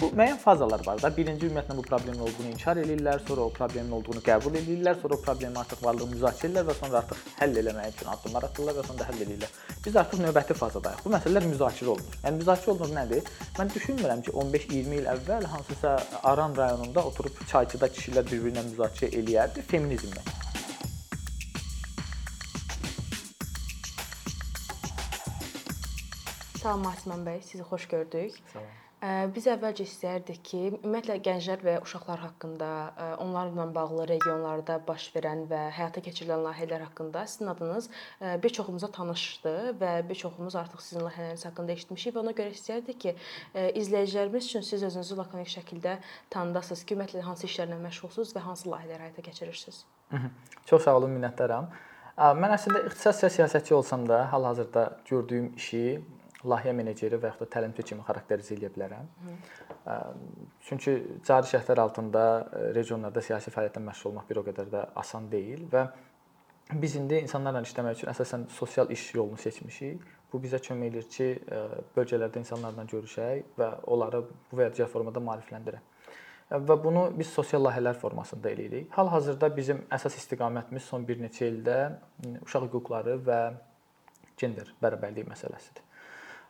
Bu 0.00 0.10
müəyyən 0.12 0.36
fazalar 0.36 0.82
var 0.86 0.98
da. 1.00 1.08
Birinci 1.16 1.46
ümumiyyətlə 1.46 1.74
bu 1.76 1.82
problemin 1.82 2.18
olduğunu 2.26 2.50
inkar 2.50 2.76
edirlər, 2.76 3.22
sonra 3.28 3.46
o 3.48 3.52
problemin 3.52 3.94
olduğunu 3.96 4.20
qəbul 4.26 4.58
edirlər, 4.60 4.98
sonra 5.00 5.16
o 5.16 5.22
problemin 5.24 5.56
artıq 5.56 5.80
varlığını 5.86 6.12
müzakirə 6.12 6.50
edirlər 6.50 6.66
və 6.68 6.74
sonra 6.80 7.00
artıq 7.00 7.22
həll 7.38 7.56
etmək 7.62 7.94
üçün 7.94 8.10
addımlar 8.12 8.48
atırlar 8.50 8.76
və 8.76 8.84
sonra 8.90 9.08
həll 9.08 9.24
edirlər. 9.24 9.56
Biz 9.86 9.96
artıq 10.02 10.22
növbəti 10.26 10.58
fazadayıq. 10.60 11.00
Bu 11.06 11.14
məsələlər 11.16 11.48
müzakirə 11.48 11.94
olunur. 11.94 12.20
Yəni 12.26 12.42
müzakirə 12.42 12.74
olunur 12.74 12.94
nədir? 12.98 13.32
Mən 13.56 13.72
düşünmürəm 13.72 14.24
ki, 14.28 14.36
15-20 14.44 15.00
il 15.00 15.10
əvvəl 15.16 15.50
hansısa 15.56 15.96
Aran 16.22 16.56
rayonunda 16.60 17.08
oturub 17.12 17.44
çayçıda 17.48 17.88
kişilər 17.88 18.28
bir-birinə 18.28 18.68
müzakirə 18.68 19.14
eləyərdi 19.16 19.64
feminizmlə. 19.72 20.20
Salam 26.60 26.90
Asman 26.92 27.24
bəy, 27.24 27.40
sizi 27.46 27.64
xoş 27.64 27.88
gördük. 27.88 28.42
Salam. 28.52 28.74
Biz 29.04 29.44
əvvəlcə 29.52 29.84
istəyərdik 29.84 30.38
ki, 30.48 30.58
ümumiyyətlə 30.78 31.18
gənclər 31.20 31.60
və 31.66 31.72
uşaqlar 31.84 32.22
haqqında, 32.22 32.68
onlarla 33.20 33.66
bağlı 33.74 34.06
regionlarda 34.08 34.78
baş 34.88 35.10
verən 35.12 35.42
və 35.50 35.66
həyata 35.76 36.00
keçirilən 36.00 36.40
layihələr 36.46 36.86
haqqında 36.86 37.26
sizin 37.28 37.52
adınız 37.52 37.90
bir 38.40 38.54
çoxumuza 38.56 38.88
tanışdır 38.96 39.76
və 39.82 39.92
bir 40.08 40.16
çoxumuz 40.22 40.56
artıq 40.56 40.80
sizin 40.80 41.04
layihələriniz 41.04 41.44
haqqında 41.44 41.76
eşitmişik 41.76 42.16
və 42.16 42.22
ona 42.24 42.32
görə 42.40 42.56
istəyərdik 42.56 42.98
ki, 43.04 43.14
izləyicilərimiz 43.82 44.48
üçün 44.48 44.64
siz 44.64 44.88
özünüzü 44.88 45.20
lakonik 45.20 45.52
şəkildə 45.52 45.98
tanıdasınız 46.32 46.88
ki, 46.88 46.96
ümumiyyətlə 46.96 47.28
hansı 47.28 47.50
işlərlə 47.52 47.76
məşğulsunuz 47.84 48.32
və 48.32 48.46
hansı 48.48 48.72
layihələr 48.72 49.10
həyata 49.10 49.28
keçirirsiniz. 49.28 49.84
Çox 50.64 50.88
sağ 50.88 50.96
olun, 51.02 51.12
minnətdaram. 51.18 51.68
Mən 52.16 52.56
əslində 52.56 52.86
ixtisas 52.88 53.20
siyasətçi 53.36 53.76
olsam 53.76 54.08
da, 54.08 54.24
hal-hazırda 54.32 54.88
gördüyüm 55.04 55.52
işi 55.60 56.00
layihə 56.46 56.72
meneceri 56.76 57.18
və 57.20 57.30
yaxud 57.30 57.46
da 57.46 57.52
təlimçi 57.56 57.84
kimi 57.90 58.04
xarakterizə 58.06 58.56
edə 58.56 58.70
bilərəm. 58.74 59.08
Hı. 59.26 59.36
Çünki 60.68 60.96
cari 61.26 61.50
şərtlər 61.50 61.82
altında 61.82 62.24
regionlarda 62.76 63.22
siyasi 63.22 63.52
fəaliyyətlə 63.54 63.82
məşğul 63.86 64.12
olmaq 64.12 64.28
bir 64.30 64.42
o 64.42 64.44
qədər 64.46 64.70
də 64.72 64.84
asan 65.02 65.30
deyil 65.32 65.66
və 65.72 65.86
biz 66.82 66.96
indi 66.98 67.20
insanlarla 67.22 67.62
işləmək 67.62 68.00
üçün 68.00 68.10
əsasən 68.10 68.48
sosial 68.50 68.90
iş 68.90 69.14
yolunu 69.14 69.38
seçmişik. 69.38 70.02
Bu 70.32 70.40
bizə 70.42 70.58
kömək 70.58 70.88
edir 70.90 71.04
ki, 71.10 71.28
bölgələrdə 71.94 72.42
insanlarla 72.42 72.84
görüşək 72.90 73.54
və 73.58 73.68
onları 73.86 74.24
bu 74.26 74.58
və 74.58 74.66
ya 74.66 74.72
digər 74.74 74.90
formada 74.90 75.22
maarifləndirək. 75.22 75.92
Və 76.50 76.76
bunu 76.82 77.08
biz 77.14 77.30
sosial 77.34 77.62
layihələr 77.66 77.94
formasında 77.98 78.50
eləyirik. 78.50 78.90
Hal-hazırda 78.94 79.48
bizim 79.54 79.84
əsas 79.94 80.18
istiqamətimiz 80.18 80.86
son 80.90 81.06
bir 81.06 81.22
neçə 81.22 81.48
ildə 81.50 81.78
uşaq 82.42 82.68
hüquqları 82.68 83.16
və 83.26 83.40
gender 84.38 84.74
bərabərliyi 84.82 85.26
məsələsidir. 85.30 85.85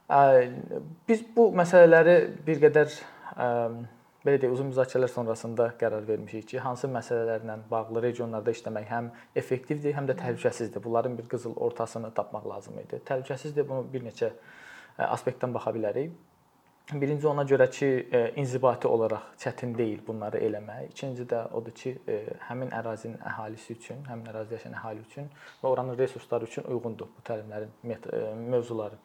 Biz 0.07 1.23
bu 1.37 1.49
məsələləri 1.59 2.17
bir 2.47 2.61
qədər 2.63 2.93
belə 4.27 4.39
deyək, 4.43 4.53
uzun 4.55 4.69
müzakirələr 4.71 5.11
sonrasında 5.11 5.65
qərar 5.81 6.07
vermişik 6.07 6.49
ki, 6.53 6.59
hansı 6.63 6.91
məsələlərlə 6.91 7.57
bağlı 7.71 8.03
regionlarda 8.03 8.55
işləmək 8.55 8.87
həm 8.91 9.11
effektivdir, 9.39 9.95
həm 9.95 10.07
də 10.11 10.17
təhlükəsizdir. 10.19 10.83
Bunların 10.83 11.19
bir 11.19 11.27
qızıl 11.31 11.57
ortasını 11.57 12.11
tapmaq 12.15 12.47
lazım 12.51 12.79
idi. 12.83 13.01
Təhlükəsizdir, 13.07 13.67
bunu 13.69 13.87
bir 13.93 14.07
neçə 14.07 14.31
aspektdən 14.99 15.55
baxa 15.55 15.75
bilərik. 15.75 16.15
Birinci 16.87 17.27
ona 17.27 17.43
görə 17.43 17.67
ki, 17.71 17.89
inzibati 18.39 18.87
olaraq 18.87 19.33
çətin 19.43 19.73
deyil 19.79 20.05
bunları 20.07 20.39
eləmək. 20.39 20.93
İkinci 20.93 21.27
də 21.27 21.49
odur 21.51 21.75
ki, 21.75 21.97
həmin 22.47 22.71
ərazinin 22.79 23.19
əhalisi 23.27 23.75
üçün, 23.75 24.05
həmin 24.07 24.31
ərazidə 24.31 24.61
yaşayan 24.61 24.79
əhali 24.79 25.03
üçün 25.03 25.27
və 25.63 25.67
oranın 25.67 25.99
resursları 25.99 26.47
üçün 26.47 26.63
uyğundur 26.71 27.11
bu 27.11 27.27
təlimlərin 27.27 27.75
mövzuları. 28.55 29.03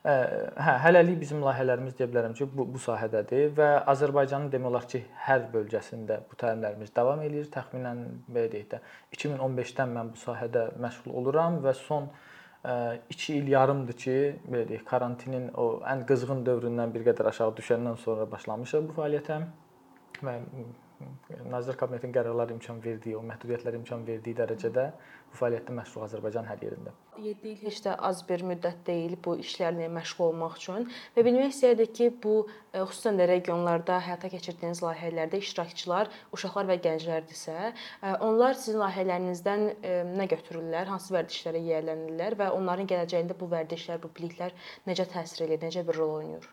Hə, 0.00 0.74
hələlik 0.80 1.18
bizim 1.20 1.42
layihələrimiz 1.44 1.92
deyə 1.98 2.06
bilərəm 2.08 2.32
ki, 2.32 2.46
bu 2.56 2.64
bu 2.72 2.80
sahədədir 2.80 3.50
və 3.58 3.66
Azərbaycanın 3.92 4.48
demək 4.52 4.70
olar 4.70 4.86
ki, 4.88 5.02
hər 5.26 5.42
bölgəsində 5.52 6.22
bu 6.30 6.38
təlimlərimiz 6.40 6.94
davam 6.96 7.20
eləyir. 7.20 7.50
Təxminən 7.52 8.00
belə 8.32 8.48
deyək 8.54 8.70
də 8.70 8.80
2015-dən 9.18 9.92
mən 9.98 10.14
bu 10.14 10.22
sahədə 10.22 10.70
məşğul 10.80 11.18
oluram 11.20 11.60
və 11.66 11.76
son 11.82 12.08
2 12.64 13.36
il 13.36 13.52
yarımdır 13.52 14.00
ki, 14.04 14.18
belə 14.48 14.64
deyək, 14.72 14.86
karantinin 14.88 15.50
o 15.60 15.68
ən 15.92 16.06
qızğın 16.08 16.46
dövründən 16.48 16.96
bir 16.96 17.04
qədər 17.10 17.28
aşağı 17.34 17.58
düşəndən 17.60 18.00
sonra 18.00 18.24
başlamışıq 18.32 18.88
bu 18.88 19.02
fəaliyyətə 19.02 19.42
və 20.24 20.38
Nazirlər 21.48 21.76
Kabinetinin 21.80 22.12
qərarları 22.12 22.52
imkan 22.52 22.80
verdiyi, 22.84 23.14
o 23.16 23.22
məhdudiyyətlər 23.24 23.76
imkan 23.78 24.02
verdiyi 24.04 24.36
dərəcədə 24.36 24.90
bu 25.30 25.40
fəaliyyətdə 25.40 25.76
məşğul 25.76 26.06
Azərbaycan 26.08 26.48
hər 26.50 26.66
yerində. 26.66 26.94
7 27.20 27.48
il 27.50 27.58
heç 27.64 27.80
də 27.84 27.94
az 28.08 28.22
bir 28.28 28.42
müddət 28.46 28.80
deyil 28.86 29.16
bu 29.24 29.34
işlərlə 29.42 29.88
məşğul 29.92 30.30
olmaq 30.30 30.56
üçün 30.56 30.86
və 31.16 31.24
bilmək 31.26 31.52
istəyirdik 31.52 31.92
ki, 31.98 32.08
bu 32.22 32.34
e, 32.72 32.80
xüsusən 32.80 33.18
də 33.20 33.26
regionlarda 33.28 33.98
həyata 34.06 34.30
keçirdiyiniz 34.32 34.80
layihələrdə 34.84 35.40
iştirakçılar 35.42 36.10
uşaqlar 36.36 36.70
və 36.70 36.78
gənclərdirsə, 36.86 37.56
e, 37.70 38.14
onlar 38.26 38.56
sizin 38.56 38.80
layihələrinizdən 38.84 39.66
e, 39.68 39.94
nə 40.16 40.28
götürürlər, 40.32 40.88
hansı 40.94 41.14
vərdişlərə 41.16 41.60
yiyələnirlər 41.66 42.38
və 42.40 42.50
onların 42.56 42.88
gələcəyində 42.90 43.36
bu 43.40 43.50
vərdişlər, 43.52 44.00
bu 44.02 44.12
biliklər 44.16 44.56
necə 44.88 45.08
təsir 45.12 45.46
edir, 45.48 45.66
necə 45.66 45.84
bir 45.86 46.00
rol 46.00 46.16
oynayır? 46.22 46.48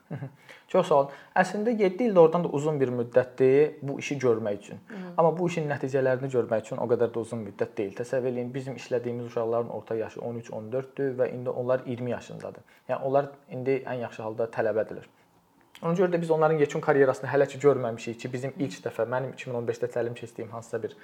Çox 0.67 0.89
sağ 0.89 0.95
olun. 0.99 1.11
Əslində 1.39 1.71
7 1.79 2.09
il 2.09 2.15
doğrudan 2.15 2.43
da 2.43 2.49
uzun 2.57 2.79
bir 2.79 2.89
müddətdir 2.91 3.77
bu 3.81 3.99
işi 3.99 4.17
görmək 4.19 4.57
üçün. 4.59 4.81
Hı. 4.87 4.97
Amma 5.17 5.31
bu 5.37 5.47
işin 5.47 5.69
nəticələrini 5.69 6.27
görmək 6.33 6.65
üçün 6.65 6.81
o 6.83 6.87
qədər 6.91 7.13
də 7.13 7.21
uzun 7.23 7.45
müddət 7.45 7.77
deyil. 7.77 7.93
Təsəvvür 7.95 8.33
eləyin, 8.33 8.51
bizim 8.67 8.75
işlədiyimiz 8.75 9.25
uşaqların 9.25 9.69
orta 9.69 9.95
yaşı 9.95 10.21
13 10.21 10.49
14-dür 10.49 11.13
və 11.17 11.29
indi 11.31 11.49
onlar 11.49 11.81
20 11.85 12.11
yaşındadır. 12.11 12.63
Yəni 12.89 13.03
onlar 13.03 13.29
indi 13.49 13.83
ən 13.87 14.01
yaxşı 14.01 14.23
halda 14.23 14.49
tələbədirlər. 14.51 15.07
Ona 15.85 15.93
görə 15.93 16.09
də 16.09 16.19
biz 16.21 16.31
onların 16.33 16.57
yekun 16.57 16.81
karyerasını 16.81 17.29
hələ 17.29 17.47
ki 17.47 17.59
görməmişik 17.61 18.19
ki, 18.19 18.31
bizim 18.33 18.53
ilk 18.57 18.79
dəfə 18.81 19.05
mənim 19.07 19.31
2015-də 19.37 19.87
təlim 19.93 20.15
keçdiyim 20.17 20.49
hansısa 20.51 20.81
bir 20.83 20.95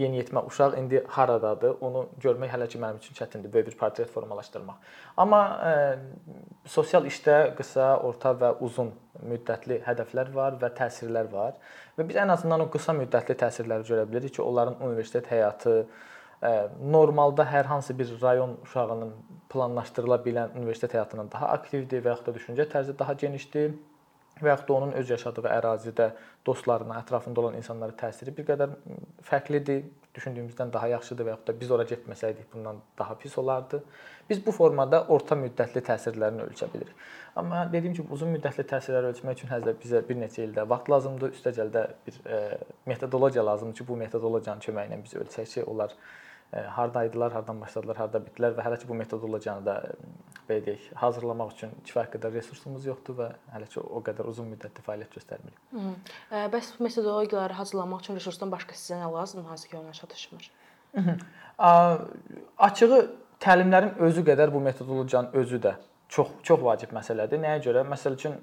yeniyetmə 0.00 0.42
uşaq 0.48 0.78
indi 0.80 1.02
haradadır, 1.06 1.76
onu 1.80 2.06
görmək 2.24 2.54
hələ 2.54 2.68
ki 2.68 2.80
mənim 2.80 2.98
üçün 2.98 3.14
çətindir, 3.14 3.52
böyük 3.52 3.66
bir 3.66 3.76
portret 3.76 4.10
formalaşdırmaq. 4.10 4.78
Amma 5.16 5.42
ə, 5.52 5.74
e, 5.74 6.38
sosial 6.64 7.06
işdə 7.06 7.36
qısa, 7.58 7.98
orta 8.08 8.32
və 8.32 8.54
uzun 8.64 8.94
müddətli 9.20 9.82
hədəflər 9.84 10.32
var 10.34 10.56
və 10.62 10.72
təsirlər 10.80 11.28
var 11.32 11.60
və 11.98 12.08
biz 12.08 12.16
ən 12.24 12.32
azından 12.32 12.64
o 12.64 12.70
qısa 12.72 12.96
müddətli 12.96 13.36
təsirləri 13.36 13.84
görə 13.90 14.08
bilirik 14.08 14.38
ki, 14.38 14.42
onların 14.42 14.80
universitet 14.80 15.28
həyatı, 15.28 15.84
normalda 16.82 17.44
hər 17.46 17.64
hansı 17.70 17.98
bir 17.98 18.10
rayon 18.22 18.56
uşağının 18.62 19.14
planlaşdırıla 19.52 20.18
bilən 20.26 20.58
universitet 20.58 20.94
həyatından 20.96 21.30
daha 21.32 21.52
aktivdir 21.58 22.02
və 22.02 22.14
yaxud 22.14 22.30
da 22.30 22.36
düşüncə 22.38 22.66
tərzi 22.72 22.98
daha 22.98 23.14
genişdir 23.14 23.74
və 24.42 24.48
yaxud 24.48 24.68
da 24.68 24.74
onun 24.74 24.92
öz 24.98 25.10
yaşadığı 25.10 25.44
ərazidə 25.48 26.08
dostlarına, 26.46 26.98
ətrafında 27.04 27.40
olan 27.40 27.58
insanlara 27.60 27.94
təsiri 27.98 28.34
bir 28.34 28.46
qədər 28.48 28.72
fərqlidir, 29.28 29.84
düşündüyümüzdən 30.16 30.72
daha 30.72 30.88
yaxşıdır 30.96 31.28
və 31.28 31.34
yaxud 31.36 31.46
da 31.48 31.54
biz 31.60 31.70
ora 31.70 31.84
getməsəydik 31.88 32.48
bundan 32.54 32.80
daha 32.98 33.14
pis 33.18 33.38
olardı. 33.38 33.82
Biz 34.30 34.46
bu 34.46 34.52
formada 34.52 35.04
orta 35.14 35.36
müddətli 35.38 35.82
təsirlərini 35.86 36.46
ölçə 36.48 36.68
bilirik. 36.74 36.96
Amma 37.36 37.64
dediyim 37.72 37.94
kimi 37.94 38.12
uzun 38.12 38.34
müddətli 38.34 38.64
təsirləri 38.68 39.12
ölçmək 39.12 39.38
üçün 39.38 39.52
həzə 39.52 39.76
bizə 39.84 40.02
bir 40.08 40.18
neçə 40.20 40.42
ildə 40.46 40.66
vaxt 40.68 40.90
lazımdır, 40.92 41.32
üstəgəldə 41.38 41.86
bir 42.06 42.18
e, 42.26 42.42
metodologiya 42.86 43.46
lazımdır 43.46 43.78
ki, 43.78 43.88
bu 43.88 43.96
metodologiyanın 44.02 44.60
köməyi 44.66 44.90
ilə 44.90 45.00
biz 45.04 45.16
ölçək 45.22 45.54
ki, 45.54 45.64
onlar 45.64 45.94
hardaydılar, 46.52 47.32
hardan 47.32 47.60
başladılar, 47.60 47.96
harda 47.96 48.20
bitdilər 48.20 48.56
və 48.56 48.64
hələ 48.66 48.78
ki 48.80 48.88
bu 48.88 48.96
metodologiyanı 48.98 49.64
da 49.66 49.76
belə 50.48 50.60
deyək, 50.66 50.88
hazırlamaq 51.00 51.54
üçün 51.54 51.70
kifayət 51.86 52.16
qədər 52.16 52.34
resursumuz 52.36 52.84
yoxdur 52.86 53.16
və 53.22 53.28
hələ 53.54 53.68
ki 53.72 53.80
o 53.80 54.02
qədər 54.04 54.28
uzun 54.28 54.50
müddətli 54.52 54.84
fəaliyyət 54.84 55.16
göstərmirik. 55.16 55.62
Hı. 55.72 55.94
Bəs 56.52 56.74
bu 56.76 56.84
metodologiyaları 56.88 57.56
hazırlamaq 57.56 58.04
üçün 58.04 58.20
resursdan 58.20 58.52
başqa 58.52 58.76
sizə 58.76 59.00
nə 59.00 59.08
lazımdır, 59.14 59.48
hansı 59.48 59.70
ki 59.70 59.78
ona 59.80 59.92
çatışmır? 59.96 60.50
Açığı 62.68 63.00
təlimlərin 63.40 63.96
özü 64.08 64.26
qədər 64.28 64.52
bu 64.52 64.60
metodologiyanın 64.60 65.32
özü 65.40 65.62
də 65.64 65.74
çox 66.12 66.34
çox 66.44 66.60
vacib 66.60 66.92
məsələdir. 66.92 67.40
Nəyə 67.40 67.62
görə? 67.64 67.86
Məsəl 67.88 68.18
üçün 68.18 68.36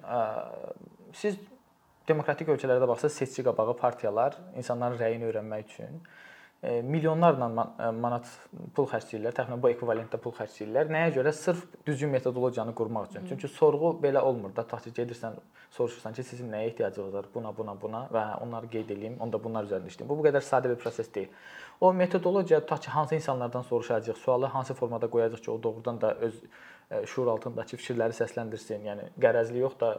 siz 1.13 1.37
demokratik 2.09 2.49
ölkələrdə 2.49 2.87
baxsaz 2.89 3.13
seçki 3.21 3.45
qabağı 3.45 3.77
partiyalar 3.77 4.39
insanların 4.57 4.97
rəyini 4.97 5.29
öyrənmək 5.29 5.69
üçün 5.69 6.01
milyonlarla 6.63 7.47
manat 7.95 8.27
pul 8.75 8.87
xərcləyirlər. 8.91 9.31
Təxminən 9.37 9.61
bu 9.63 9.69
ekvivalentdə 9.69 10.19
pul 10.19 10.33
xərcləyirlər. 10.35 10.89
Nəyə 10.91 11.13
görə? 11.15 11.31
Sırf 11.35 11.61
düzgün 11.87 12.11
metodologiyanı 12.11 12.73
qurmaq 12.75 13.07
üçün. 13.09 13.29
Çünki 13.29 13.47
sorğu 13.47 13.93
belə 14.03 14.19
olmur 14.19 14.51
da. 14.55 14.65
Ki, 14.67 14.91
gedirsən, 14.97 15.37
soruşursan 15.71 16.17
ki, 16.17 16.23
sizin 16.23 16.51
nəyə 16.51 16.73
ehtiyacınız 16.73 17.13
var? 17.13 17.29
Buna, 17.33 17.53
buna, 17.57 17.77
buna 17.81 18.03
və 18.11 18.25
onları 18.43 18.67
qeyd 18.75 18.91
eləyim, 18.95 19.15
onda 19.23 19.39
bunlar 19.43 19.69
üzərində 19.69 19.93
işləyim. 19.93 20.11
Bu 20.11 20.19
bu 20.19 20.27
qədər 20.27 20.43
sadə 20.43 20.73
bir 20.73 20.81
proses 20.83 21.07
deyil. 21.15 21.31
O 21.79 21.93
metodologiya 21.93 22.59
tutaq 22.65 22.83
ki, 22.83 22.91
hansı 22.91 23.15
insanlardan 23.15 23.61
soruşacağıq, 23.61 24.19
sualı 24.19 24.45
hansı 24.45 24.73
formada 24.73 25.07
qoyacağıq 25.07 25.45
ki, 25.45 25.51
o 25.51 25.63
doğrudan 25.63 26.01
da 26.01 26.13
öz 26.15 26.43
şuur 27.05 27.27
altındakı 27.37 27.79
fikirləri 27.79 28.19
səsləndirsin. 28.19 28.83
Yəni 28.83 29.11
qərəzli 29.21 29.63
yox 29.63 29.79
da 29.79 29.95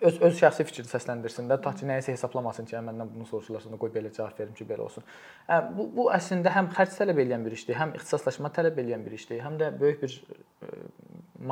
öz 0.00 0.18
öz 0.26 0.36
şəxsi 0.40 0.66
fikrini 0.68 0.90
səsləndirsin 0.90 1.48
də, 1.50 1.60
ta 1.62 1.72
ki 1.76 1.88
nəyisə 1.88 2.14
hesablamasın 2.14 2.68
ki, 2.68 2.76
məndən 2.88 3.12
bunu 3.14 3.26
soruşurlar, 3.28 3.62
sonra 3.64 3.78
qoy 3.80 3.92
belə 3.94 4.12
cavab 4.16 4.38
verim 4.40 4.54
ki, 4.56 4.66
belə 4.68 4.86
olsun. 4.86 5.06
Hə, 5.48 5.62
bu 5.76 5.88
bu 5.96 6.08
əslində 6.14 6.52
həm 6.56 6.70
xərc 6.76 6.98
tələb 7.00 7.22
edən 7.24 7.46
bir 7.46 7.56
işdir, 7.56 7.78
həm 7.80 7.94
ixtisaslaşma 7.98 8.52
tələb 8.56 8.78
edən 8.82 9.06
bir 9.06 9.16
işdir, 9.18 9.42
həm 9.46 9.58
də 9.60 9.72
böyük 9.80 10.02
bir 10.04 10.20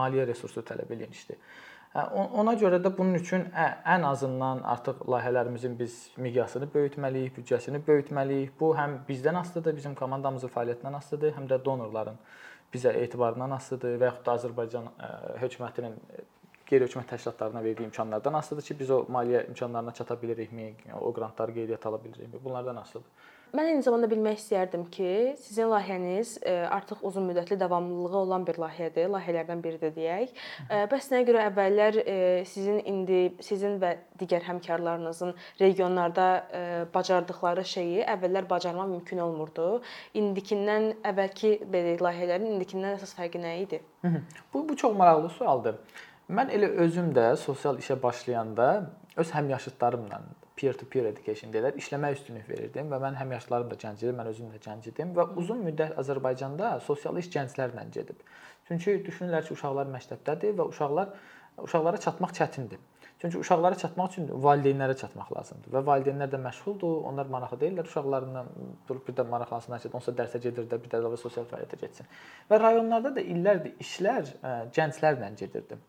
maliyyə 0.01 0.29
resursu 0.29 0.65
tələb 0.67 0.93
edən 0.97 1.15
işdir. 1.15 1.41
Ona 2.39 2.53
görə 2.61 2.83
də 2.85 2.91
bunun 2.97 3.17
üçün 3.17 3.47
ən 3.57 4.05
azından 4.05 4.61
artıq 4.75 5.07
layihələrimizin 5.09 5.79
biz 5.79 5.95
miqyasını 6.21 6.69
böyütməliyik, 6.75 7.33
büdcəsini 7.39 7.81
böyütməliyik. 7.87 8.53
Bu 8.61 8.75
həm 8.77 8.99
bizdən 9.09 9.41
asılıdır, 9.41 9.77
bizim 9.77 9.95
komandamızın 9.97 10.53
fəaliyyətindən 10.53 10.99
asılıdır, 11.01 11.33
həm 11.39 11.49
də 11.49 11.59
donorların 11.65 12.21
bizə 12.75 12.93
etibarından 12.93 13.57
asılıdır 13.57 13.97
və 14.03 14.11
yaxud 14.11 14.27
da 14.27 14.37
Azərbaycan 14.37 14.91
hökumətinin 15.41 15.97
qeyri-hökumət 16.69 17.15
təşkilatlarına 17.15 17.65
verdiyi 17.65 17.89
imkanlardan 17.89 18.39
asılıdır 18.43 18.67
ki, 18.71 18.79
biz 18.81 18.91
o 18.91 19.01
maliyyə 19.17 19.47
imkanlarına 19.49 19.95
çata 19.95 20.23
bilirikmi, 20.23 20.75
o 21.01 21.13
qrantları 21.13 21.55
qeydiyyata 21.55 21.89
ala 21.89 22.05
bilirikmi? 22.05 22.45
Bunlardan 22.45 22.77
asılıdır. 22.77 23.11
Mən 23.57 23.65
eyni 23.71 23.81
zamanda 23.81 24.11
bilmək 24.11 24.43
istərdim 24.43 24.83
ki, 24.93 25.11
sizin 25.41 25.71
layihəniz 25.73 26.35
e, 26.45 26.53
artıq 26.69 27.01
uzun 27.09 27.25
müddətli 27.31 27.57
davamlılığı 27.61 28.19
olan 28.19 28.43
bir 28.45 28.59
layihədir, 28.61 29.07
layihələrdən 29.15 29.63
biridir 29.65 29.95
deyək. 29.95 30.35
E, 30.69 30.83
bəs 30.91 31.09
nəyə 31.09 31.25
görə 31.31 31.47
əvvəllər 31.49 31.97
e, 32.03 32.17
sizin 32.51 32.83
indi 32.85 33.23
sizin 33.41 33.79
və 33.81 33.95
digər 34.21 34.45
həmkarlarınızın 34.51 35.33
regionlarda 35.63 36.27
bacardıkları 36.93 37.65
şeyi 37.65 38.05
əvvəllər 38.17 38.51
bacarmaq 38.51 38.91
mümkün 38.93 39.23
olmurdu? 39.25 39.71
İndikindən 40.21 40.91
əvvəlki 41.09 41.55
belə 41.73 41.97
layihələrin 42.05 42.53
indikindən 42.53 42.99
əsas 42.99 43.17
fərqi 43.17 43.41
nə 43.41 43.55
idi? 43.63 43.81
Bu 44.53 44.69
bu 44.69 44.77
çox 44.77 44.97
maraqlı 44.97 45.33
sualdır. 45.39 45.81
Mən 46.29 46.51
elə 46.53 46.69
özüm 46.85 47.07
də 47.17 47.23
sosial 47.41 47.79
işə 47.81 47.95
başlayanda 48.03 48.65
öz 49.17 49.31
həmyaşıdlarımla 49.33 50.19
peer-to-peer 50.61 51.07
education 51.09 51.55
deyirlər, 51.55 51.79
işləmək 51.81 52.19
üstünlük 52.19 52.51
verirdim 52.51 52.91
və 52.93 52.99
mən 53.01 53.17
həm 53.17 53.33
yaşlarım 53.33 53.71
da 53.71 53.79
gənc 53.81 54.05
idim, 54.05 54.19
mən 54.19 54.29
özüm 54.35 54.51
də 54.53 54.61
gənc 54.67 54.91
idim 54.91 55.15
və 55.17 55.25
uzun 55.41 55.65
müddət 55.65 55.97
Azərbaycanda 56.03 56.75
sosial 56.85 57.17
iş 57.23 57.31
gənclərlə 57.33 57.87
gedib. 57.97 58.21
Çünki 58.69 58.99
düşünürlər 59.09 59.49
ki, 59.49 59.57
uşaqlar 59.57 59.89
məktəbdədir 59.95 60.55
və 60.61 60.69
uşaqlar 60.75 61.17
uşaqlara 61.65 62.05
çatmaq 62.05 62.37
çətindir. 62.43 62.85
Çünki 63.23 63.41
uşaqlara 63.41 63.81
çatmaq 63.81 64.13
üçün 64.13 64.29
valideynlərə 64.29 65.01
çatmaq 65.01 65.33
lazımdır 65.33 65.79
və 65.79 65.87
valideynlər 65.89 66.29
də 66.37 66.45
məşğuldur, 66.45 67.05
onlar 67.09 67.33
maraqlı 67.33 67.63
deyillər 67.65 67.89
uşaqlarından 67.89 68.57
durub 68.89 69.09
bir 69.09 69.17
də 69.17 69.25
maraqlansınlar 69.33 69.81
ki, 69.81 69.97
onsa 69.97 70.13
dərsə 70.13 70.45
gedir 70.45 70.69
də 70.69 70.77
bir 70.77 70.93
də 70.93 71.01
əlavə 71.01 71.17
sosial 71.25 71.49
fəaliyyətə 71.49 71.81
getsin. 71.81 72.17
Və 72.51 72.61
rayonlarda 72.61 73.17
da 73.17 73.25
illərdir 73.25 73.81
işlər 73.81 74.35
gənclərlə 74.77 75.33
gedirdi. 75.41 75.81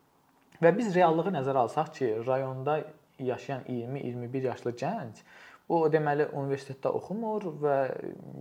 Və 0.60 0.72
biz 0.76 0.94
reallığı 0.94 1.32
nəzərə 1.38 1.66
alsaq 1.66 1.94
ki, 1.96 2.08
rayonda 2.26 2.80
yaşayan 3.18 3.62
20-21 3.68 4.50
yaşlı 4.50 4.72
gənc 4.82 5.22
o 5.70 5.78
deməli 5.92 6.26
universitetdə 6.34 6.90
oxumur 6.98 7.44
və 7.62 7.74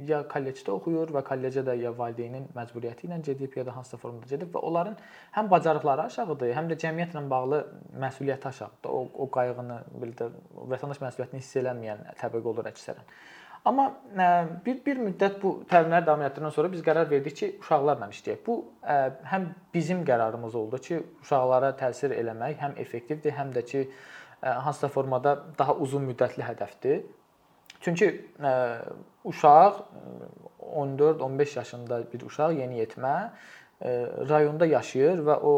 ya 0.10 0.24
kollecdə 0.31 0.74
oxuyur 0.74 1.12
və 1.13 1.21
kollecə 1.27 1.62
də 1.68 1.75
ya 1.77 1.92
valideynin 1.95 2.48
məcburiyyəti 2.56 3.06
ilə 3.06 3.19
gedib 3.27 3.57
ya 3.60 3.66
da 3.68 3.75
hansısa 3.75 4.00
formada 4.01 4.31
gedib 4.31 4.56
və 4.56 4.63
onların 4.66 4.95
həm 5.36 5.50
bacarıqları 5.51 6.07
aşağıdır, 6.10 6.56
həm 6.57 6.71
də 6.71 6.80
cəmiyyətlə 6.83 7.24
bağlı 7.30 7.60
məsuliyyəti 8.06 8.50
aşağıdır. 8.50 8.89
O 8.89 9.25
o 9.25 9.30
qayğını 9.38 9.77
bildir, 10.01 10.33
vətəndaş 10.74 11.04
məsuliyyətini 11.06 11.44
hiss 11.44 11.60
eləməyən 11.62 12.07
təbəqə 12.24 12.54
olur 12.54 12.72
əksərən. 12.74 13.13
Amma 13.66 13.90
bir 14.66 14.80
bir 14.86 15.00
müddət 15.04 15.42
bu 15.42 15.52
təlimləri 15.70 16.06
davam 16.08 16.24
etdirəndən 16.26 16.54
sonra 16.56 16.72
biz 16.72 16.84
qərar 16.86 17.10
verdik 17.10 17.36
ki, 17.36 17.50
uşaqlarla 17.60 18.08
işləyək. 18.14 18.40
Bu 18.46 18.56
həm 19.32 19.50
bizim 19.74 20.06
qərarımız 20.08 20.56
oldu 20.56 20.80
ki, 20.86 21.02
uşaqlara 21.24 21.74
təsir 21.80 22.16
eləmək 22.16 22.58
həm 22.64 22.78
effektivdir, 22.80 23.36
həm 23.36 23.52
də 23.56 23.66
ki, 23.72 23.86
hansısa 24.42 24.88
formada 24.88 25.36
daha 25.60 25.76
uzun 25.76 26.08
müddətli 26.08 26.46
hədəfdir. 26.48 27.04
Çünki 27.82 28.10
uşaq 29.24 29.84
14-15 30.60 31.58
yaşında 31.58 32.02
bir 32.14 32.26
uşaq 32.28 32.56
yeniyetmə 32.60 33.16
rayonda 33.80 34.66
yaşayır 34.66 35.22
və 35.24 35.36
o 35.40 35.54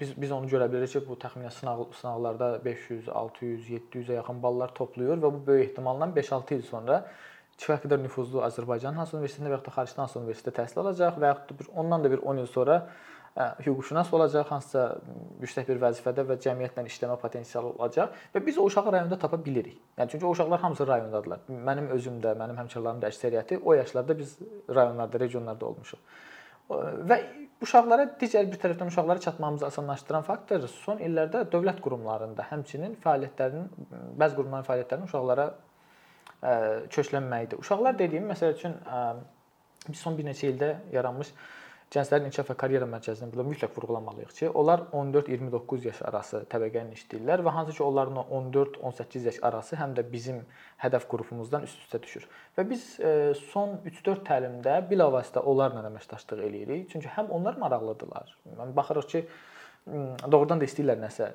biz 0.00 0.14
biz 0.20 0.32
onu 0.34 0.50
görə 0.50 0.66
bilirik 0.72 0.90
ki, 0.90 1.02
bu 1.06 1.14
təxminən 1.22 1.52
sınaq 1.54 1.84
sınaqlarda 2.00 2.48
500, 2.64 3.08
600, 3.08 3.68
700-ə 3.70 4.16
yaxın 4.18 4.42
ballar 4.42 4.74
toplayır 4.74 5.22
və 5.22 5.32
bu 5.34 5.42
böyük 5.46 5.68
ehtimalla 5.68 6.10
5-6 6.16 6.58
il 6.58 6.64
sonra 6.66 7.04
kifayət 7.58 7.86
qədər 7.86 8.02
nüfuzlu 8.02 8.42
Azərbaycan 8.46 8.98
hansı 8.98 9.16
universitetində 9.18 9.52
və 9.52 9.58
ya 9.58 9.62
da 9.66 9.76
xaricdə 9.76 10.02
hansı 10.02 10.18
universitetdə 10.18 10.56
təhsil 10.62 10.82
alacaq 10.82 11.18
və 11.22 11.30
yaxud 11.30 11.52
da 11.52 11.58
bir 11.60 11.70
ondan 11.82 12.04
da 12.04 12.10
bir 12.10 12.26
10 12.34 12.42
il 12.42 12.50
sonra 12.50 12.80
hüquqşünas 13.38 14.08
olacaq, 14.14 14.48
hansısa 14.50 14.84
yüksək 15.42 15.68
bir 15.68 15.78
vəzifədə 15.82 16.24
və 16.26 16.36
cəmiyyətlə 16.42 16.82
işləmə 16.90 17.18
potensialı 17.22 17.70
olacaq 17.76 18.16
və 18.34 18.42
biz 18.46 18.58
o 18.58 18.64
uşağı 18.66 18.92
rayonda 18.92 19.18
tapa 19.18 19.38
bilirik. 19.44 19.76
Yəni 19.98 20.10
çünki 20.10 20.26
o 20.26 20.30
uşaqlar 20.34 20.60
hamısı 20.60 20.86
rayondadırlar. 20.86 21.44
Mənim 21.68 21.92
özüm 21.94 22.18
də, 22.24 22.34
mənim 22.40 22.58
həmkarlarım 22.58 23.02
da 23.02 23.12
əksəriyyəti 23.12 23.60
o 23.62 23.74
yaşlarda 23.78 24.18
biz 24.18 24.38
rayonlarda, 24.74 25.20
regionlarda 25.20 25.66
olmuşuq. 25.66 26.00
Və 26.68 27.18
uşaqlara 27.64 28.04
digər 28.20 28.48
bir 28.50 28.60
tərəfdən 28.62 28.92
uşaqlara 28.92 29.22
çatmamızı 29.24 29.66
asanlaşdıran 29.70 30.26
faktor 30.26 30.66
son 30.72 31.00
illərdə 31.04 31.46
dövlət 31.52 31.80
qurumlarında 31.84 32.46
həmçinin 32.50 32.98
fəaliyyətlərinin 33.04 33.88
bəzi 34.20 34.38
qurumların 34.38 34.68
fəaliyyətlərinin 34.68 35.08
uşaqlara 35.08 35.48
köklənməyidir. 36.94 37.58
Uşaqlar 37.64 37.98
dediyim 37.98 38.28
məsəl 38.30 38.54
üçün 38.54 38.76
son 39.96 40.18
bir 40.18 40.28
neçə 40.28 40.52
ildə 40.52 40.74
yaranmış 40.92 41.32
Gənclərin 41.88 42.26
İnkişaf 42.28 42.50
və 42.50 42.54
Karyera 42.60 42.84
Mərkəzinin 42.84 43.30
burada 43.32 43.48
mütləq 43.48 43.70
vurğulamalıyıq 43.72 44.32
ki, 44.36 44.48
onlar 44.60 44.82
14-29 44.92 45.86
yaş 45.88 46.02
arası 46.10 46.42
təbəqə 46.52 46.82
ilə 46.84 46.98
işləyirlər 46.98 47.40
və 47.46 47.54
hansı 47.56 47.72
ki, 47.78 47.82
onların 47.86 48.18
14-18 48.28 49.28
yaş 49.30 49.38
arası 49.48 49.78
həm 49.80 49.94
də 49.96 50.04
bizim 50.12 50.42
hədəf 50.82 51.06
qrupumuzdan 51.08 51.64
üst-üstə 51.64 52.02
düşür. 52.04 52.26
Və 52.58 52.66
biz 52.68 52.84
e, 53.00 53.14
son 53.54 53.78
3-4 53.88 54.20
təlimdə 54.28 54.76
bilavasitə 54.90 55.40
onlarla 55.40 55.86
əməkdaşlıq 55.88 56.44
eləyirik. 56.50 56.84
Çünki 56.92 57.08
həm 57.16 57.32
onlar 57.32 57.56
maraqlıdırlar. 57.64 58.36
Yəni 58.52 58.76
baxırıq 58.76 59.10
ki, 59.14 59.24
doğrudan 60.28 60.60
da 60.60 60.68
istəyirlər 60.68 61.00
nəsə 61.06 61.32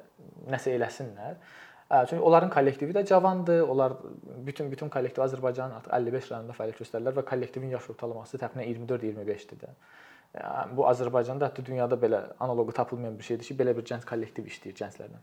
nəsə 0.54 0.78
eləsinlər. 0.78 1.42
Çünki 2.10 2.22
onların 2.22 2.50
kollektivi 2.54 2.94
də 2.94 3.06
cavandır. 3.06 3.66
Onlar 3.70 3.94
bütün 4.46 4.72
bütün 4.72 4.90
kollektiv 4.90 5.24
Azərbaycanın 5.24 5.82
artıq 5.82 5.94
55 5.98 6.32
rayonunda 6.32 6.56
fəaliyyət 6.58 6.86
göstərirlər 6.86 7.18
və 7.20 7.26
kollektivin 7.30 7.74
yaş 7.74 7.90
ortalaması 7.94 8.38
təxminən 8.42 8.70
24-25-dir 8.86 9.66
də. 9.66 9.74
Bu 10.74 10.88
Azərbaycanda 10.90 11.52
hətta 11.52 11.66
dünyada 11.66 11.98
belə 12.00 12.24
analoqu 12.42 12.74
tapılmayan 12.74 13.18
bir 13.20 13.28
şeydir 13.28 13.46
ki, 13.46 13.56
belə 13.60 13.76
bir 13.78 13.86
gənc 13.86 14.06
kollektiv 14.10 14.48
işləyir 14.50 14.76
gənclərlə. 14.80 15.20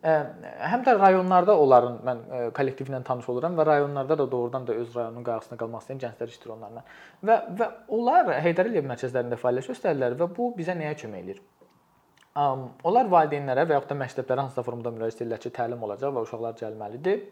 Həm 0.00 0.84
də 0.86 0.94
rayonlarda 0.96 1.56
onların 1.60 1.96
mən 2.06 2.20
kollektiv 2.56 2.88
ilə 2.88 3.02
tanış 3.04 3.26
oluram 3.28 3.58
və 3.58 3.66
rayonlarda 3.66 4.16
da 4.18 4.26
doğrudan 4.32 4.66
da 4.68 4.72
öz 4.72 4.94
rayonunun 4.96 5.26
qarşısında 5.26 5.58
qalmaq 5.60 5.82
istəyən 5.82 6.00
gənclər 6.04 6.30
işləyir 6.32 6.54
onlarla. 6.54 6.84
Və 7.26 7.36
və 7.58 7.68
onlar 7.98 8.30
Heydər 8.46 8.70
Əliyev 8.70 8.86
mərkəzlərində 8.92 9.40
fəaliyyət 9.42 9.74
göstərirlər 9.74 10.16
və 10.22 10.30
bu 10.38 10.52
bizə 10.56 10.78
nəyə 10.78 10.94
kömək 11.02 11.24
eləyir? 11.26 11.42
Onlar 12.38 13.10
valideynlərə 13.10 13.66
və 13.66 13.76
yaxud 13.76 13.90
da 13.90 13.98
məktəblərə 14.04 14.46
hansısa 14.46 14.64
formada 14.64 14.94
müraciət 14.94 15.24
edirlər 15.24 15.42
ki, 15.42 15.52
təlim 15.58 15.82
olacaq 15.82 16.14
və 16.14 16.24
uşaqlar 16.24 16.56
gəlməlidir. 16.62 17.24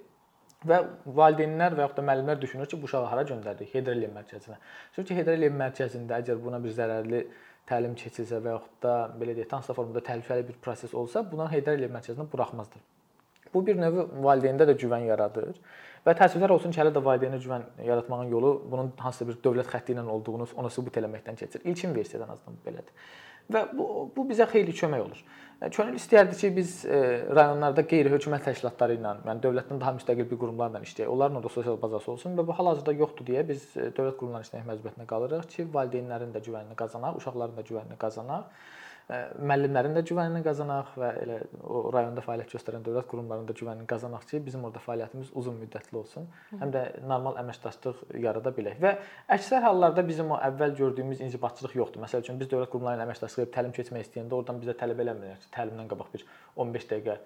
Və 0.66 0.78
valideynlər 1.06 1.76
və 1.78 1.84
yaxud 1.84 2.00
da 2.00 2.02
müəllimlər 2.08 2.40
düşünür 2.42 2.66
ki, 2.66 2.80
bu 2.80 2.88
uşağı 2.88 3.06
hara 3.06 3.22
göndərdik? 3.28 3.70
Heydər 3.76 3.94
Əliyev 3.94 4.14
mərkəzinə. 4.16 4.56
Çünki 4.96 5.14
Heydər 5.14 5.36
Əliyev 5.38 5.54
mərkəzində 5.54 6.18
əgər 6.18 6.40
buna 6.42 6.58
bir 6.64 6.74
zərərli 6.74 7.20
təlim 7.68 7.94
keçilsə 8.00 8.40
və 8.42 8.56
yaxud 8.56 8.80
da 8.82 8.94
belə 9.20 9.36
deyək, 9.36 9.52
hansısa 9.52 9.76
formada 9.76 10.02
təhlükəli 10.08 10.48
bir 10.48 10.56
proses 10.64 10.94
olsa, 10.98 11.22
buna 11.22 11.46
Heydər 11.52 11.78
Əliyev 11.78 11.94
mərkəzinə 11.94 12.26
buraxmazdı. 12.32 12.82
Bu 13.54 13.62
bir 13.66 13.78
növ 13.78 14.00
valideyndə 14.24 14.66
də 14.68 14.74
güvən 14.82 15.06
yaradır. 15.06 15.54
Və 16.04 16.16
təəssüflər 16.18 16.50
olsun 16.56 16.74
ki, 16.74 16.80
hələ 16.82 16.90
də 16.96 17.04
valideynə 17.06 17.38
güvən 17.44 17.64
yaratmağın 17.86 18.34
yolu 18.34 18.52
bunun 18.70 18.90
hansısa 18.98 19.28
bir 19.30 19.38
dövlət 19.44 19.70
xətti 19.70 19.94
ilə 19.94 20.04
olduğunu 20.10 20.50
ona 20.58 20.70
sübut 20.74 20.98
eləməkdən 20.98 21.38
keçir. 21.38 21.62
İlkin 21.64 21.94
versiyadan 21.94 22.34
azdan 22.34 22.58
belədir. 22.66 22.92
Və 23.52 23.64
bu 23.72 24.08
bu 24.16 24.24
bizə 24.28 24.46
xeyli 24.50 24.74
kömək 24.76 25.04
olur. 25.06 25.20
Könül 25.74 25.96
istəyərdi 25.98 26.36
ki, 26.38 26.48
biz 26.54 26.72
e, 26.86 26.98
rayonlarda 27.34 27.82
qeyri-hökumət 27.90 28.44
təşkilatları 28.46 28.94
ilə, 28.94 29.14
yəni 29.26 29.42
dövlətdən 29.42 29.80
daha 29.82 29.96
müstəqil 29.96 30.28
bir 30.30 30.38
qurumlarla 30.38 30.84
işləyək. 30.86 31.08
Onların 31.10 31.42
da 31.42 31.50
sosial 31.50 31.80
bazası 31.82 32.12
olsun 32.12 32.36
və 32.38 32.44
bu 32.46 32.54
hal-hazırda 32.54 32.94
yoxdur 33.00 33.26
deyə 33.26 33.42
biz 33.48 33.64
e, 33.74 33.88
dövlət 33.96 34.20
qurumlarına 34.20 34.46
işləmək 34.46 34.68
məcburiyyətində 34.68 35.06
qalırıq 35.10 35.48
ki, 35.54 35.66
valideynlərin 35.74 36.30
də 36.36 36.44
güvənini 36.46 36.78
qazanaq, 36.78 37.18
uşaqların 37.18 37.58
da 37.58 37.66
güvənini 37.72 37.98
qazanaq 37.98 38.46
müəllimlərin 39.08 39.94
də 39.96 40.02
güvənini 40.04 40.42
qazanaq 40.44 40.90
və 41.00 41.08
elə 41.22 41.36
o 41.64 41.80
rayonda 41.94 42.20
fəaliyyət 42.20 42.52
göstərən 42.52 42.82
dövlət 42.84 43.06
qurumlarının 43.08 43.48
da 43.48 43.54
güvənini 43.56 43.86
qazanaq 43.88 44.26
ki, 44.28 44.40
bizim 44.44 44.66
orada 44.68 44.82
fəaliyyətimiz 44.84 45.30
uzun 45.40 45.56
müddətli 45.62 45.96
olsun. 45.96 46.26
Həm 46.60 46.74
də 46.74 46.82
normal 47.08 47.38
əməkdaşlıq 47.40 48.02
yarada 48.20 48.52
bilək. 48.52 48.76
Və 48.84 48.94
əksər 49.38 49.64
hallarda 49.64 50.04
bizim 50.04 50.34
o 50.36 50.38
əvvəl 50.50 50.76
gördüyümüz 50.82 51.24
inzibatçılıq 51.24 51.78
yoxdur. 51.80 52.04
Məsəl 52.04 52.26
üçün 52.26 52.40
biz 52.42 52.52
dövlət 52.52 52.74
qurumları 52.74 53.00
ilə 53.00 53.08
əməkdaşlıq 53.08 53.46
edib 53.46 53.56
təlim 53.56 53.74
keçmək 53.80 54.06
istəyəndə 54.10 54.36
oradan 54.42 54.60
bizə 54.60 54.76
tələb 54.76 55.00
eləmirlər 55.06 55.40
ki, 55.40 55.52
təlimdən 55.56 55.88
qabaq 55.88 56.12
bir 56.12 56.28
15 56.68 56.88
dəqiqə 56.92 57.18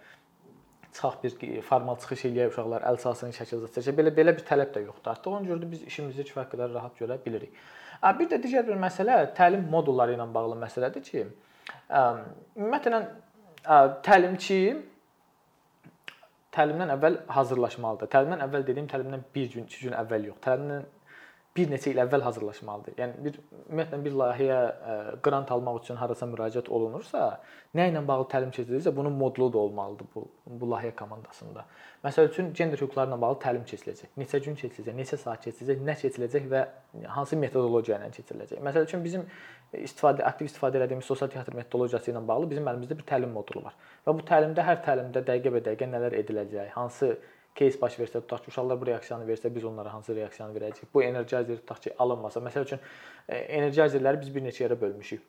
çıxaq 0.92 1.22
bir 1.24 1.62
formal 1.66 1.96
çıxış 1.98 2.26
eləyək 2.28 2.50
uşaqlar 2.52 2.82
əl 2.86 2.98
salsın 3.02 3.32
şəkildə 3.34 3.74
çəkək. 3.74 3.94
Belə 3.96 4.10
belə 4.14 4.34
bir 4.36 4.44
tələb 4.46 4.74
də 4.74 4.86
yoxdur. 4.86 5.16
Artıq 5.16 5.34
ona 5.34 5.48
görə 5.48 5.64
də 5.64 5.70
biz 5.70 5.86
işimizi 5.88 6.26
kifayət 6.28 6.52
qədər 6.52 6.74
rahat 6.76 6.98
görə 7.00 7.16
bilirik. 7.24 7.54
Bir 8.18 8.28
də 8.28 8.38
digər 8.44 8.66
bir 8.66 8.76
məsələ 8.76 9.22
təlim 9.36 9.64
modulları 9.72 10.18
ilə 10.18 10.26
bağlı 10.34 10.58
məsələdir 10.60 11.04
ki, 11.06 11.24
Ümumiyyətlə 11.92 13.00
təlimçi 14.06 14.58
təlimdən 16.52 16.92
əvvəl 16.96 17.18
hazırlaşmalıdır. 17.32 18.10
Təlimdən 18.12 18.44
əvvəl 18.46 18.66
dediyim 18.68 18.88
təlimdən 18.90 19.24
1 19.34 19.52
gün, 19.54 19.68
2 19.70 19.86
gün 19.86 19.96
əvvəl 19.96 20.28
yox. 20.30 20.40
Təlimdən 20.44 20.86
bir 21.56 21.68
neçə 21.68 21.90
il 21.92 22.00
əvvəl 22.00 22.22
hazırlaşmalıdır. 22.24 22.94
Yəni 22.96 23.24
bir 23.24 23.34
ümumiyyətlə 23.60 23.98
bir 24.04 24.14
layihəyə 24.20 24.60
qrant 25.24 25.50
almaq 25.52 25.82
üçün 25.82 25.98
harasa 26.00 26.28
müraciət 26.30 26.70
olunursa, 26.72 27.26
nə 27.76 27.90
ilə 27.90 28.00
bağlı 28.08 28.24
təlim 28.32 28.54
keçirilirsə, 28.54 28.94
bunun 28.96 29.12
modulu 29.20 29.50
da 29.52 29.58
olmalıdır 29.58 30.08
bu 30.14 30.24
bu 30.46 30.68
layihə 30.72 30.94
komandasında. 30.96 31.64
Məsəl 32.04 32.30
üçün 32.30 32.52
gender 32.56 32.80
hüquqlarına 32.80 33.20
bağlı 33.20 33.38
təlim 33.44 33.66
keçiriləcək. 33.68 34.14
Neçə 34.22 34.40
gün 34.44 34.56
keçiriləcək, 34.62 34.96
neçə 34.96 35.18
saat 35.20 35.44
keçiriləcək, 35.44 35.84
nə 35.88 35.96
keçiriləcək 36.00 36.48
və 36.54 36.62
hansı 37.16 37.36
metodologiya 37.44 38.00
ilə 38.00 38.08
keçiriləcək. 38.16 38.64
Məsəl 38.64 38.88
üçün 38.88 39.04
bizim 39.04 39.28
istifadə 39.76 40.24
aktiv 40.28 40.48
istifadə 40.48 40.80
etdiyimiz 40.82 41.06
sosial 41.08 41.30
teatr 41.32 41.54
metodologiyası 41.56 42.12
ilə 42.12 42.24
bağlı 42.32 42.50
bizim 42.50 42.72
əlimizdə 42.72 42.98
bir 42.98 43.06
təlim 43.12 43.36
modulu 43.36 43.64
var. 43.68 43.76
Və 44.06 44.16
bu 44.18 44.26
təlimdə 44.28 44.66
hər 44.66 44.82
təlimdə 44.88 45.22
dəqiqə 45.28 45.54
bə 45.54 45.62
dəqiqə 45.68 45.88
nələr 45.94 46.18
ediləcək, 46.24 46.74
hansı 46.74 47.14
case 47.58 47.80
baş 47.80 47.98
versə, 48.00 48.22
tutaq 48.22 48.44
ki, 48.44 48.52
uşaqlar 48.52 48.80
bu 48.80 48.88
reaksiyanı 48.92 49.28
versə, 49.28 49.52
biz 49.54 49.64
onlara 49.68 49.92
hansı 49.92 50.16
reaksiyanı 50.16 50.56
verəcəyik? 50.56 50.88
Bu 50.94 51.02
energizer 51.02 51.60
tutaq 51.60 51.84
ki, 51.84 51.94
alınmasa, 51.98 52.40
məsəl 52.40 52.66
üçün 52.68 52.80
e, 53.28 53.36
energizerləri 53.60 54.20
biz 54.24 54.34
bir 54.34 54.44
neçə 54.48 54.66
yerə 54.66 54.80
bölmüşük. 54.80 55.22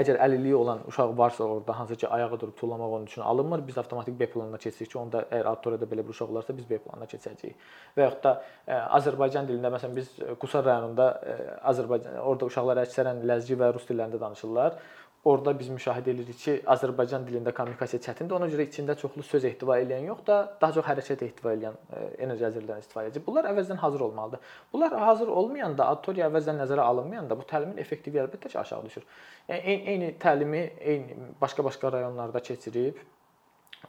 Əgər 0.00 0.20
əlilliyi 0.22 0.54
olan 0.54 0.84
uşaq 0.86 1.16
varsa 1.18 1.44
orada 1.44 1.74
hansı 1.78 1.96
ki, 1.98 2.08
ayağa 2.08 2.40
durub 2.40 2.54
tullamaq 2.56 2.92
onun 2.96 3.06
üçün 3.10 3.22
alınmır, 3.22 3.66
biz 3.66 3.78
avtomatik 3.78 4.20
B 4.20 4.26
planına 4.30 4.58
keçirik 4.58 4.92
ki, 4.92 4.98
onda 4.98 5.24
əgər 5.24 5.48
auditoriyada 5.50 5.88
belə 5.90 6.04
bir 6.04 6.14
uşaq 6.14 6.30
olarsa 6.30 6.56
biz 6.56 6.68
B 6.70 6.78
planına 6.78 7.08
keçəcəyik. 7.10 7.66
Və 7.96 8.06
yaxud 8.06 8.22
da 8.22 8.32
ə, 8.36 8.44
e, 8.68 8.78
Azərbaycan 9.00 9.48
dilində 9.50 9.72
məsələn 9.74 9.96
biz 9.96 10.12
Qusar 10.40 10.64
rayonunda 10.68 11.08
ə, 11.10 11.34
e, 11.34 11.48
Azərbaycan 11.72 12.20
orada 12.22 12.46
uşaqlar 12.52 12.84
əksərən 12.84 13.24
ləzgi 13.32 13.58
və 13.58 13.72
rus 13.74 13.88
dillərində 13.90 14.20
danışırlar 14.22 14.78
orada 15.24 15.52
biz 15.58 15.68
müşahidə 15.68 16.14
edirik 16.14 16.38
ki, 16.40 16.54
Azərbaycan 16.74 17.26
dilində 17.28 17.52
kommunikasiya 17.56 18.00
çətindir. 18.06 18.36
Ona 18.38 18.48
görə 18.52 18.64
içində 18.68 18.96
çoxlu 19.00 19.24
söz 19.26 19.44
ehtiva 19.50 19.76
edən 19.82 20.06
yox 20.08 20.24
da, 20.26 20.38
daha 20.62 20.76
çox 20.78 20.86
hərəkət 20.88 21.24
ehtiva 21.26 21.52
edən 21.58 21.76
e, 21.76 22.02
enerji 22.24 22.46
əzərlərdən 22.48 22.84
istifadə 22.86 23.12
edir. 23.12 23.24
Bunlar 23.26 23.50
əvvəldən 23.50 23.82
hazır 23.82 24.06
olmalıdır. 24.08 24.56
Bunlar 24.72 24.96
hazır 25.04 25.32
olmayanda, 25.42 25.90
auditoriya 25.92 26.30
əvvəldən 26.30 26.60
nəzərə 26.64 26.88
alınmayanda 26.92 27.36
bu 27.36 27.46
təlimin 27.52 27.80
effektivliyi 27.84 28.24
əlbəttə 28.24 28.48
ki, 28.48 28.58
aşağı 28.64 28.88
düşür. 28.88 29.08
Yəni 29.50 29.60
eyni, 29.60 29.88
eyni 29.94 30.12
təlimi 30.24 30.66
eyni 30.80 31.32
başqa-başqa 31.42 31.92
rayonlarda 31.98 32.40
keçirib 32.40 33.00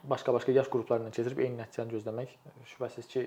başqa-başqa 0.03 0.51
yaş 0.51 0.67
qruplarından 0.71 1.11
keçirib 1.15 1.39
eyni 1.43 1.59
nəticəni 1.59 1.91
gözləmək 1.95 2.35
şübhəsiz 2.73 3.07
ki, 3.11 3.25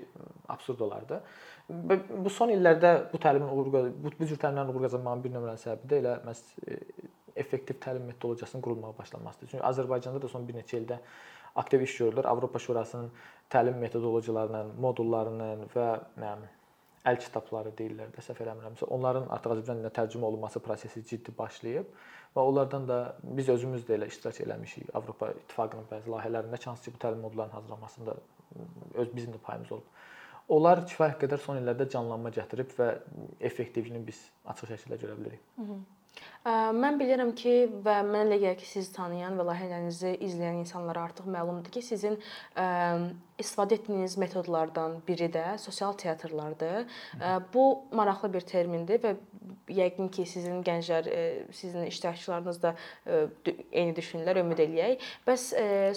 absurd 0.49 0.81
olardı. 0.81 1.21
Bu 1.69 2.29
son 2.33 2.49
illərdə 2.53 2.95
bu 3.13 3.21
təlimin 3.21 3.51
uğur 3.53 3.69
bu, 3.73 3.83
bu 4.19 4.25
cür 4.25 4.39
təlimlərin 4.41 4.73
uğur 4.73 4.87
qazanmağının 4.87 5.23
bir 5.23 5.35
nömrəli 5.35 5.61
səbəbi 5.61 5.91
də 5.91 5.99
elə 6.01 6.15
məhz 6.25 6.41
e, 6.65 6.79
effektiv 7.35 7.79
təlim 7.83 8.05
metodologiyasının 8.09 8.61
qurulmağa 8.61 8.97
başlanmasıdır. 8.97 9.49
Çünki 9.51 9.63
Azərbaycanda 9.63 10.21
da 10.21 10.27
son 10.31 10.47
bir 10.47 10.57
neçə 10.59 10.79
ildə 10.81 10.99
aktiv 11.55 11.81
iş 11.81 11.97
görülür. 11.97 12.25
Avropa 12.25 12.59
Şurasının 12.59 13.11
təlim 13.49 13.79
metodologiyalarının, 13.79 14.75
modullarının 14.81 15.65
və 15.75 15.87
əl 17.05 17.19
kitabları 17.21 17.71
deyirlər 17.77 18.11
də 18.15 18.23
səhv 18.25 18.41
eləmirəmsə, 18.45 18.87
onların 18.89 19.27
artıq 19.29 19.55
Azərbaycan 19.55 19.81
dilinə 19.81 19.93
tərcümə 19.93 20.29
olunması 20.29 20.61
prosesi 20.65 21.03
ciddi 21.05 21.33
başlayıb 21.37 21.91
və 22.35 22.45
onlardan 22.49 22.87
da 22.89 22.99
biz 23.23 23.49
özümüz 23.49 23.85
də 23.87 23.99
elə 23.99 24.09
iştirak 24.11 24.41
eləmişik. 24.47 24.89
Avropa 24.97 25.31
İttifaqının 25.35 25.85
bəzi 25.91 26.11
layihələrində 26.11 26.59
ki 26.59 26.93
bu 26.95 27.03
təlim 27.03 27.21
modullarının 27.21 27.55
hazırlanmasında 27.59 28.15
öz 28.93 29.15
bizim 29.15 29.33
də 29.33 29.43
payımız 29.43 29.71
olub. 29.71 29.93
Onlar 30.47 30.83
kifayət 30.85 31.21
qədər 31.23 31.41
son 31.41 31.57
illərdə 31.57 31.87
canlanma 31.89 32.29
gətirib 32.29 32.73
və 32.77 32.89
effektivliyini 33.39 34.01
biz 34.05 34.19
açıq 34.51 34.73
şəkildə 34.73 34.99
görə 35.01 35.15
bilirik. 35.19 35.39
Hı 35.55 35.61
-hı. 35.61 35.79
Mən 36.45 36.99
bilirəm 37.01 37.31
ki 37.33 37.53
və 37.81 37.93
mənə 38.05 38.27
elə 38.27 38.37
gəlir 38.43 38.57
ki, 38.59 38.67
sizi 38.69 38.91
tanıyan 38.93 39.33
və 39.39 39.47
layihələrinizi 39.47 40.11
izləyən 40.27 40.59
insanlara 40.61 41.07
artıq 41.07 41.25
məlumdur 41.33 41.73
ki, 41.73 41.81
sizin 41.81 42.19
istifadə 43.41 43.79
etdiyiniz 43.79 44.13
metodlardan 44.21 44.99
biri 45.07 45.31
də 45.33 45.57
sosial 45.57 45.97
teatrlardır. 45.97 46.85
Bu 47.53 47.63
maraqlı 47.97 48.29
bir 48.35 48.45
termindir 48.45 49.01
və 49.01 49.15
yəqin 49.73 50.11
ki, 50.13 50.27
sizin 50.29 50.61
gənclər, 50.65 51.09
sizin 51.51 51.89
iştirakçılarınız 51.89 52.61
da 52.61 52.75
eyni 53.71 53.95
düşünürlər, 53.97 54.43
ümid 54.43 54.61
eləyək. 54.67 55.07
Bəs 55.25 55.47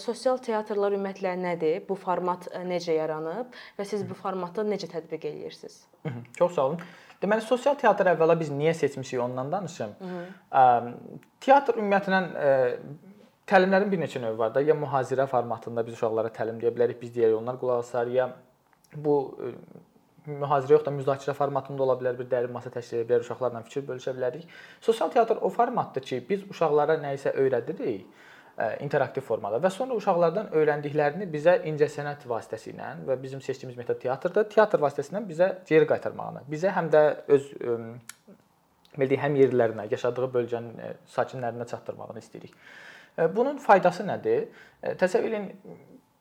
sosial 0.01 0.41
teatrlar 0.41 0.97
ümumiyyətlə 0.97 1.35
nədir? 1.43 1.83
Bu 1.89 1.99
format 2.01 2.49
necə 2.65 2.97
yaranıb 2.97 3.53
və 3.77 3.87
siz 3.93 4.01
bu 4.09 4.17
formatı 4.17 4.65
necə 4.65 4.89
tətbiq 4.97 5.29
edirsiniz? 5.29 5.83
Çox 6.41 6.57
sağ 6.57 6.67
olun. 6.71 6.89
Deməli 7.23 7.43
sosial 7.43 7.75
teatr 7.79 8.13
əvvəla 8.13 8.37
biz 8.39 8.51
niyə 8.55 8.75
seçmişik 8.79 9.21
ondan 9.25 9.51
danışım. 9.53 9.95
Ə, 10.51 10.63
teatr 11.43 11.81
ümumiyyətlə 11.81 12.21
ə, 12.21 12.53
təlimlərin 13.51 13.91
bir 13.91 14.03
neçə 14.05 14.23
növü 14.23 14.39
var 14.39 14.55
da. 14.55 14.63
Ya 14.63 14.77
mühazirə 14.79 15.27
formatında 15.31 15.85
biz 15.87 15.99
uşaqlara 15.99 16.31
təlim 16.35 16.61
deyə 16.63 16.71
bilərik, 16.77 17.01
biz 17.03 17.15
deyək 17.17 17.35
onlar 17.41 17.59
qulaq 17.59 17.83
asar, 17.83 18.13
ya 18.15 18.29
bu 18.95 19.17
ə, 19.35 19.51
mühazirə 20.29 20.77
yox 20.77 20.87
da 20.87 20.95
müzakirə 20.95 21.35
formatında 21.35 21.83
ola 21.89 21.99
bilər, 21.99 22.19
bir 22.21 22.31
dərin 22.31 22.55
masa 22.55 22.71
təşkil 22.71 23.01
edə 23.01 23.09
bilər, 23.11 23.27
uşaqlarla 23.27 23.65
fikir 23.67 23.87
bölüşə 23.89 24.15
bilərik. 24.15 24.47
Sosial 24.85 25.11
teatr 25.15 25.43
o 25.43 25.51
formatdır 25.51 26.07
ki, 26.07 26.23
biz 26.29 26.47
uşaqlara 26.53 27.01
nə 27.03 27.17
isə 27.19 27.35
öyrədirik 27.35 28.07
interaktiv 28.83 29.23
formada 29.23 29.61
və 29.63 29.71
sonra 29.71 29.95
uşaqlardan 29.95 30.49
öyrəndiklərini 30.59 31.29
bizə 31.31 31.61
incəsənət 31.71 32.25
vasitəsilə 32.27 32.89
və 33.07 33.17
bizim 33.23 33.43
seçdiyimiz 33.45 33.79
metod 33.79 34.01
teatrda 34.03 34.43
teatr 34.51 34.83
vasitəsilə 34.83 35.23
bizə 35.29 35.51
geri 35.69 35.87
qaytarmağını, 35.93 36.43
bizə 36.51 36.73
həm 36.75 36.91
də 36.91 37.03
öz 37.37 37.53
bildiyi 38.99 39.21
həm 39.23 39.39
yerlərinə, 39.39 39.87
yaşadığı 39.93 40.31
bölgənin 40.35 40.99
sakinlərinə 41.15 41.69
çatdırmağını 41.71 42.19
istəyirik. 42.25 42.57
Bunun 43.35 43.63
faydası 43.63 44.07
nədir? 44.07 44.49
Təsəvvür 44.99 45.31
edin 45.31 45.49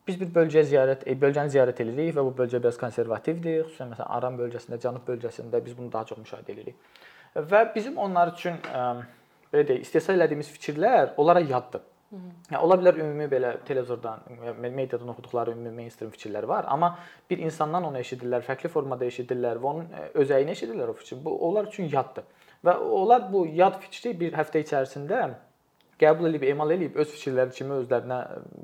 biz 0.07 0.21
bir 0.21 0.29
bölgəyə 0.37 0.63
ziyarət, 0.69 1.03
bölgəni 1.19 1.51
ziyarət 1.57 1.81
edirik 1.83 2.13
və 2.15 2.23
bu 2.29 2.31
bölgə 2.37 2.61
biraz 2.61 2.77
konservativdir. 2.79 3.65
Xüsusən 3.65 3.91
məsələn 3.95 4.13
Aran 4.17 4.37
bölgəsində, 4.39 4.79
Cənub 4.81 5.09
bölgəsində 5.09 5.59
biz 5.65 5.75
bunu 5.77 5.91
daha 5.91 6.05
çox 6.07 6.21
müşahidə 6.21 6.53
edirik. 6.53 6.77
Və 7.35 7.65
bizim 7.73 7.97
onlar 8.01 8.31
üçün 8.37 8.61
belə 9.51 9.65
deyək, 9.67 9.83
istehsal 9.83 10.21
etdiyimiz 10.23 10.53
fikirlər 10.53 11.15
onlara 11.17 11.43
yaddır. 11.43 11.83
Yəni 12.07 12.59
ola 12.63 12.77
bilər 12.79 12.99
ümumi 13.03 13.25
belə 13.27 13.49
televizordan, 13.67 14.21
mediadan 14.63 15.09
oxuduqları 15.11 15.51
ümumi 15.57 15.73
mainstream 15.81 16.11
fikirlər 16.13 16.47
var, 16.47 16.67
amma 16.71 16.93
bir 17.29 17.41
insandan 17.43 17.83
onu 17.89 17.99
eşidirlər, 17.99 18.45
fərqli 18.47 18.71
formada 18.71 19.03
eşidirlər 19.09 19.59
və 19.59 19.71
onun 19.73 19.89
özəyini 20.23 20.55
eşidirlər 20.55 20.93
o 20.93 20.95
fikri. 20.95 21.17
Bu 21.25 21.33
onlar 21.49 21.67
üçün 21.67 21.89
yaddır. 21.91 22.23
Və 22.63 22.77
onlar 23.01 23.27
bu 23.33 23.43
yad 23.59 23.75
fikri 23.83 24.15
bir 24.21 24.39
həftə 24.39 24.63
içərisində 24.63 25.19
qəbul 26.01 26.29
edib, 26.29 26.43
emal 26.47 26.71
edib 26.75 26.95
öz 27.01 27.09
fikirləri 27.09 27.55
kimi 27.57 27.75
özlərinə 27.81 28.19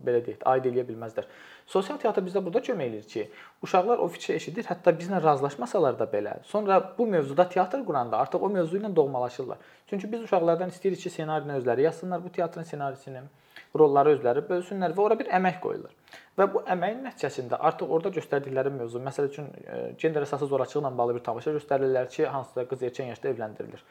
belə 0.05 0.21
deyək, 0.25 0.45
aid 0.53 0.69
eləyə 0.69 0.85
bilməzlər. 0.87 1.27
Sosial 1.67 1.99
teatr 2.01 2.25
bizə 2.25 2.41
burada 2.43 2.61
kömək 2.65 2.89
eləyir 2.89 3.05
ki, 3.09 3.23
uşaqlar 3.63 4.01
o 4.03 4.09
fikri 4.11 4.35
eşidir, 4.35 4.67
hətta 4.67 4.91
bizlə 4.97 5.21
razılaşmasalar 5.23 5.99
da 5.99 6.07
belə, 6.11 6.35
sonra 6.49 6.79
bu 6.97 7.07
mövzuda 7.07 7.47
teatr 7.49 7.85
quranda 7.87 8.19
artıq 8.19 8.43
o 8.43 8.49
mövzu 8.51 8.81
ilə 8.81 8.91
doğmalaşırlar. 8.95 9.61
Çünki 9.89 10.11
biz 10.11 10.27
uşaqlardan 10.27 10.73
istəyirik 10.75 11.05
ki, 11.05 11.13
ssenarini 11.13 11.57
özləri 11.61 11.87
yazsınlar, 11.87 12.23
bu 12.23 12.31
teatrın 12.35 12.67
ssenarisini, 12.67 13.23
rolları 13.79 14.17
özləri 14.17 14.43
bölsünlər 14.49 14.93
və 14.93 15.01
ora 15.01 15.17
bir 15.19 15.31
əmək 15.39 15.59
qoyulur. 15.63 15.93
Və 16.37 16.47
bu 16.53 16.61
əməyin 16.75 17.03
nəticəsində 17.07 17.57
artıq 17.69 17.91
orada 17.93 18.11
göstərdikləri 18.13 18.73
mövzu, 18.73 19.01
məsəl 19.05 19.29
üçün 19.31 19.47
gender 20.01 20.25
əsaslı 20.25 20.49
zorakılıqla 20.51 20.91
bağlı 20.97 21.15
bir 21.17 21.23
tamaşa 21.25 21.53
göstərirlər 21.57 22.09
ki, 22.13 22.25
hansısa 22.35 22.65
qız 22.69 22.85
erkən 22.89 23.13
yaşda 23.13 23.29
evləndirilir. 23.31 23.85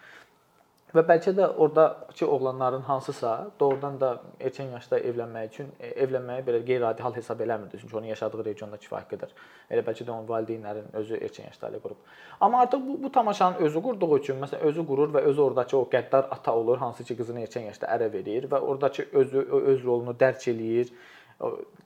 Və 0.92 1.00
bəlkə 1.08 1.32
də 1.32 1.46
ordakı 1.56 2.26
oğlanların 2.28 2.82
hansısa 2.84 3.30
doğrudan 3.60 3.94
da 4.00 4.08
erkən 4.40 4.74
yaşda 4.74 4.98
evlənmək 5.00 5.46
üçün 5.48 5.70
e, 5.80 5.88
evlənməyi 6.04 6.42
belə 6.44 6.58
qeyri-adi 6.68 7.02
hal 7.02 7.14
hesab 7.16 7.40
eləmirdi. 7.40 7.78
Çünki 7.80 7.96
onun 7.96 8.10
yaşadığı 8.10 8.44
regionda 8.44 8.76
kifayət 8.76 9.14
qədər 9.14 9.30
elə 9.70 9.84
bəlkə 9.86 10.04
də 10.04 10.12
onun 10.12 10.26
valideynlərin 10.28 10.90
özü 11.00 11.16
erkən 11.16 11.48
yaşda 11.48 11.70
ailə 11.70 11.80
qurub. 11.80 12.02
Amma 12.40 12.60
artıq 12.66 12.84
bu, 12.88 12.98
bu 13.02 13.12
tamaşanın 13.12 13.64
özü 13.68 13.82
qurduğu 13.86 14.18
üçün 14.18 14.42
məsələn 14.44 14.68
özü 14.68 14.84
qurur 14.90 15.14
və 15.14 15.22
özü 15.30 15.40
ordakı 15.46 15.78
o 15.78 15.86
qəddar 15.94 16.28
ata 16.36 16.54
olur, 16.56 16.78
hansı 16.78 17.04
ki 17.08 17.16
qızını 17.22 17.46
erkən 17.46 17.70
yaşda 17.70 17.88
ərə 17.94 18.10
verir 18.12 18.50
və 18.52 18.60
ordakı 18.60 19.06
özü 19.12 19.46
öz 19.72 19.84
rolunu 19.84 20.12
dərk 20.20 20.44
eləyir. 20.52 20.92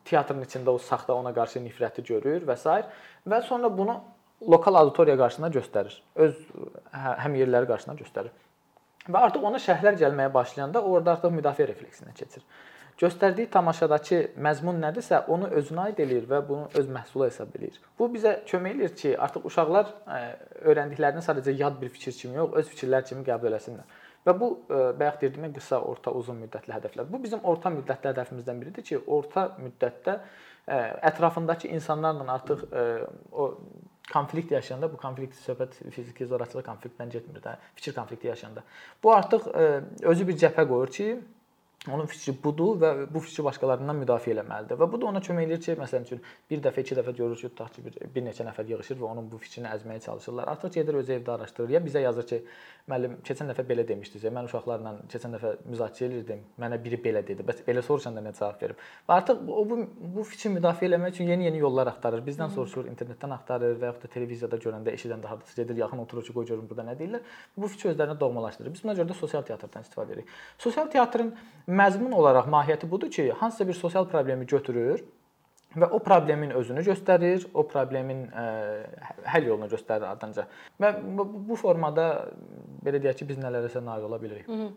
Teatrın 0.05 0.43
içində 0.43 0.75
o 0.75 0.83
saxta 0.83 1.15
ona 1.15 1.31
qarşı 1.35 1.63
nifrəti 1.63 2.03
görür 2.11 2.43
və 2.49 2.59
s. 2.59 2.83
və 3.27 3.41
sonra 3.47 3.71
bunu 3.79 4.01
lokal 4.51 4.75
auditoriya 4.83 5.17
qarşısında 5.17 5.49
göstərir. 5.55 5.95
Öz 6.17 6.35
hə, 6.91 7.15
həm 7.23 7.39
yerləri 7.39 7.71
qarşısında 7.71 7.97
göstərir. 8.03 8.35
Və 9.07 9.23
artıq 9.29 9.45
ona 9.47 9.61
şərhlər 9.63 9.99
gəlməyə 10.01 10.33
başlayanda 10.35 10.83
orada 10.83 11.15
artıq 11.17 11.35
müdafiə 11.35 11.69
refleksinə 11.71 12.15
keçir. 12.17 12.43
Göstərdiyi 12.97 13.51
tamaşadakı 13.53 14.19
məzmun 14.41 14.79
nədirsə, 14.81 15.19
onu 15.29 15.51
özünə 15.59 15.91
aid 15.91 15.99
eləyir 16.01 16.25
və 16.31 16.39
bunu 16.49 16.71
öz 16.81 16.87
məhsulu 16.89 17.27
hesab 17.27 17.53
eləyir. 17.59 17.77
Bu 17.99 18.09
bizə 18.15 18.39
kömək 18.49 18.73
eləyir 18.73 18.95
ki, 18.97 19.11
artıq 19.21 19.45
uşaqlar 19.51 19.91
e, 20.09 20.21
öyrəndiklərini 20.71 21.25
sadəcə 21.27 21.53
yad 21.59 21.77
bir 21.83 21.93
fikir 21.93 22.17
kimi 22.17 22.41
yox, 22.41 22.55
öz 22.63 22.71
fikirlər 22.73 23.05
kimi 23.11 23.27
qəbul 23.27 23.51
eləsinlər. 23.51 24.01
Və 24.27 24.35
bu 24.41 24.49
e, 24.57 24.81
bayaq 24.97 25.21
dediyim 25.27 25.53
qısa, 25.59 25.83
orta, 25.85 26.15
uzun 26.17 26.41
müddətli 26.41 26.73
hədəflər. 26.73 27.11
Bu 27.13 27.21
bizim 27.21 27.45
orta 27.45 27.75
müddətli 27.77 28.15
hədəfimizdən 28.15 28.65
biridir 28.65 28.89
ki, 28.89 29.03
orta 29.19 29.51
müddətdə 29.61 30.17
e, 30.17 30.81
ətrafındakı 31.13 31.69
insanlarla 31.77 32.33
artıq 32.39 32.65
o 33.33 33.53
konflikt 34.13 34.53
yaşayanda 34.55 34.93
bu 34.93 34.97
konflikt 34.97 35.39
söhbət 35.41 35.79
fiziki 35.91 36.27
zorakılıq 36.27 36.67
konfliktdən 36.67 37.11
getmir 37.11 37.43
də, 37.43 37.57
fikir 37.75 37.95
konflikti 37.95 38.31
yaşayanda. 38.31 38.63
Bu 39.03 39.13
artıq 39.15 39.49
ə, 39.51 39.65
e, 39.65 39.81
özü 40.13 40.29
bir 40.29 40.39
cəbhə 40.45 40.67
qoyur 40.69 40.93
ki, 40.99 41.09
Onun 41.93 42.07
fikri 42.11 42.35
budur 42.45 42.79
və 42.83 42.91
bu 43.13 43.21
fikri 43.25 43.45
başqalarından 43.47 44.01
müdafiə 44.03 44.35
etməlidir. 44.41 44.79
Və 44.81 44.89
bu 44.93 45.01
da 45.01 45.11
ona 45.11 45.23
kömək 45.23 45.47
edir 45.47 45.61
ki, 45.63 45.77
məsələn 45.81 46.07
üçün 46.09 46.23
bir 46.51 46.63
dəfə, 46.65 46.83
iki 46.83 46.97
dəfə 46.99 47.15
görür 47.17 47.37
ki, 47.37 47.51
tutaq 47.53 47.75
ki, 47.77 47.85
bir, 47.87 47.99
bir 48.15 48.27
neçə 48.27 48.47
nəfər 48.49 48.71
yığılır 48.73 49.01
və 49.03 49.11
onun 49.11 49.29
bu 49.31 49.39
fikrini 49.43 49.71
əzməyə 49.71 50.03
çalışırlar. 50.07 50.49
Artıq 50.55 50.81
gedir 50.81 50.99
öz 51.03 51.13
evdə 51.17 51.35
araşdırır. 51.37 51.75
Ya 51.77 51.83
bizə 51.85 52.03
yazır 52.03 52.27
ki, 52.31 52.41
müəllim 52.91 53.17
keçən 53.27 53.51
dəfə 53.51 53.67
belə 53.67 53.87
demişdiniz. 53.89 54.27
Mən 54.37 54.49
uşaqlarla 54.51 54.93
keçən 55.13 55.37
dəfə 55.37 55.55
müzakirə 55.67 56.11
edirdim. 56.13 56.43
Mənə 56.63 56.79
biri 56.83 56.99
belə 57.03 57.23
dedi. 57.27 57.47
Bəs 57.47 57.63
belə 57.67 57.83
soruşanda 57.87 58.23
nə 58.23 58.35
cavab 58.39 58.63
verim? 58.63 58.79
Və 59.09 59.19
artıq 59.21 59.43
o 59.47 59.65
bu 59.71 59.81
bu 60.17 60.25
fikri 60.27 60.53
müdafiə 60.57 60.91
etmək 60.91 61.17
üçün 61.17 61.31
yeni-yeni 61.33 61.63
yollar 61.63 61.91
axtarır. 61.93 62.23
Bizdən 62.27 62.55
soruşur, 62.55 62.87
internetdən 62.93 63.35
axtarır 63.39 63.79
və 63.81 63.91
yaxud 63.91 64.07
da 64.07 64.13
televiziyada 64.15 64.61
görəndə, 64.63 64.95
eşidəndə 64.95 65.31
hardasa 65.33 65.63
gedir, 65.63 65.81
yaxın 65.83 66.03
oturur 66.05 66.27
ki, 66.27 66.35
qoy 66.37 66.47
görüm 66.47 66.69
burada 66.71 66.87
nə 66.91 66.97
deyirlər. 66.99 67.27
Bu 67.57 67.71
fikri 67.73 67.91
özlərinə 67.93 68.19
doğmalaşdırır. 68.21 68.75
Biz 68.75 68.85
buna 68.87 68.95
görə 69.01 69.11
də 69.11 69.19
sosial 69.19 69.45
teatrdan 69.47 69.87
istifadə 69.87 70.15
edirik. 70.15 70.31
Sosial 70.63 70.91
teatrın 70.93 71.35
məzmun 71.81 72.13
olaraq 72.13 72.49
mahiyyəti 72.57 72.91
budur 72.91 73.11
ki, 73.11 73.31
hansısa 73.43 73.69
bir 73.69 73.75
sosial 73.85 74.09
problemi 74.09 74.47
götürür 74.47 75.05
və 75.77 75.89
o 75.93 76.01
problemin 76.01 76.53
özünü 76.57 76.83
göstərir, 76.87 77.45
o 77.55 77.65
problemin 77.69 78.25
ə, 78.31 78.45
həll 79.29 79.51
yolunu 79.51 79.69
göstərir 79.69 80.07
ardınca. 80.09 80.47
Və 80.81 80.93
bu, 81.05 81.57
formada 81.61 82.07
belə 82.85 83.01
deyək 83.03 83.21
ki, 83.21 83.29
biz 83.31 83.41
nələrəsə 83.43 83.83
nail 83.85 84.07
ola 84.09 84.19
bilirik. 84.23 84.47
Hı 84.49 84.53
-hı. 84.53 84.69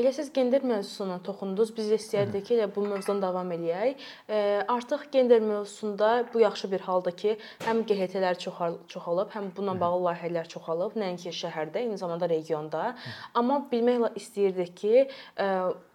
Elə 0.00 0.12
siz 0.12 0.32
gender 0.32 0.64
mövzusuna 0.64 1.18
toxundunuz. 1.28 1.74
Biz 1.76 1.90
istəyərdik 1.98 2.44
ki, 2.48 2.54
elə 2.56 2.68
bu 2.74 2.86
mövzudan 2.86 3.22
davam 3.22 3.52
eləyək. 3.52 3.94
E, 4.28 4.62
artıq 4.68 5.10
gender 5.12 5.40
mövzusunda 5.40 6.24
bu 6.34 6.40
yaxşı 6.40 6.70
bir 6.72 6.80
haldır 6.80 7.16
ki, 7.22 7.36
həm 7.66 7.84
QHT-lər 7.88 8.38
çoxalıb, 8.88 9.28
həm 9.36 9.50
bununla 9.56 9.80
bağlı 9.80 10.04
layihələr 10.08 10.48
çoxalıb, 10.48 10.96
nəinki 10.96 11.34
şəhərdə, 11.42 11.78
eyni 11.78 11.98
zamanda 11.98 12.28
regionda. 12.28 12.84
Hı 12.84 12.88
-hı. 12.88 13.30
Amma 13.34 13.68
bilmək 13.72 14.16
istəyirdik 14.16 14.76
ki, 14.76 15.08
e, 15.38 15.46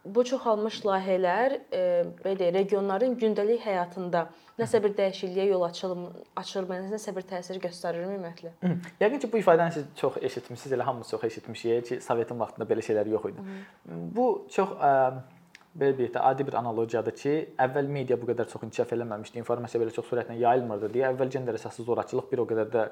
bu 0.06 0.24
çoxalmış 0.26 0.80
layihələr 0.86 1.58
e, 1.74 1.82
belə 2.24 2.52
regionların 2.54 3.14
gündəlik 3.22 3.62
həyatında 3.66 4.26
nəsə 4.60 4.82
bir 4.84 4.96
dəyişikliyə 4.98 5.46
yol 5.52 5.66
açılım 5.68 6.08
açılmaya 6.42 6.88
nəsə 6.90 7.14
bir 7.16 7.28
təsir 7.30 7.60
göstərirmi 7.62 8.16
ümumiyyətlə? 8.16 8.54
Yəqin 9.02 9.22
ki, 9.22 9.30
bu 9.34 9.42
ifadəni 9.42 9.76
siz 9.78 9.86
çox 10.00 10.18
eşitmisiniz, 10.22 10.74
elə 10.78 10.88
hamımız 10.90 11.14
çox 11.14 11.24
eşitmişik 11.30 11.86
ki, 11.88 12.00
Sovetin 12.02 12.40
vaxtında 12.40 12.68
belə 12.74 12.86
şeylər 12.88 13.14
yox 13.14 13.30
idi. 13.30 13.46
Hı. 13.46 14.02
Bu 14.18 14.28
çox 14.50 14.74
ə, 14.74 14.92
belə 15.78 15.96
deyək 16.00 16.16
də 16.18 16.26
adi 16.32 16.48
bir 16.50 16.60
analogiyadır 16.64 17.18
ki, 17.22 17.38
əvvəl 17.68 17.94
media 18.00 18.18
bu 18.22 18.34
qədər 18.34 18.50
çox 18.52 18.66
inkişaf 18.68 18.98
eləməmişdi, 18.98 19.40
informasiya 19.46 19.86
belə 19.86 19.96
çox 19.96 20.10
sürətlə 20.10 20.42
yayılmırdı 20.42 20.92
deyə 20.98 21.14
əvvəl 21.14 21.32
gender 21.38 21.62
əsaslı 21.62 21.86
zorakılıq 21.88 22.32
bir 22.34 22.44
o 22.44 22.50
qədər 22.50 22.74
də 22.74 22.90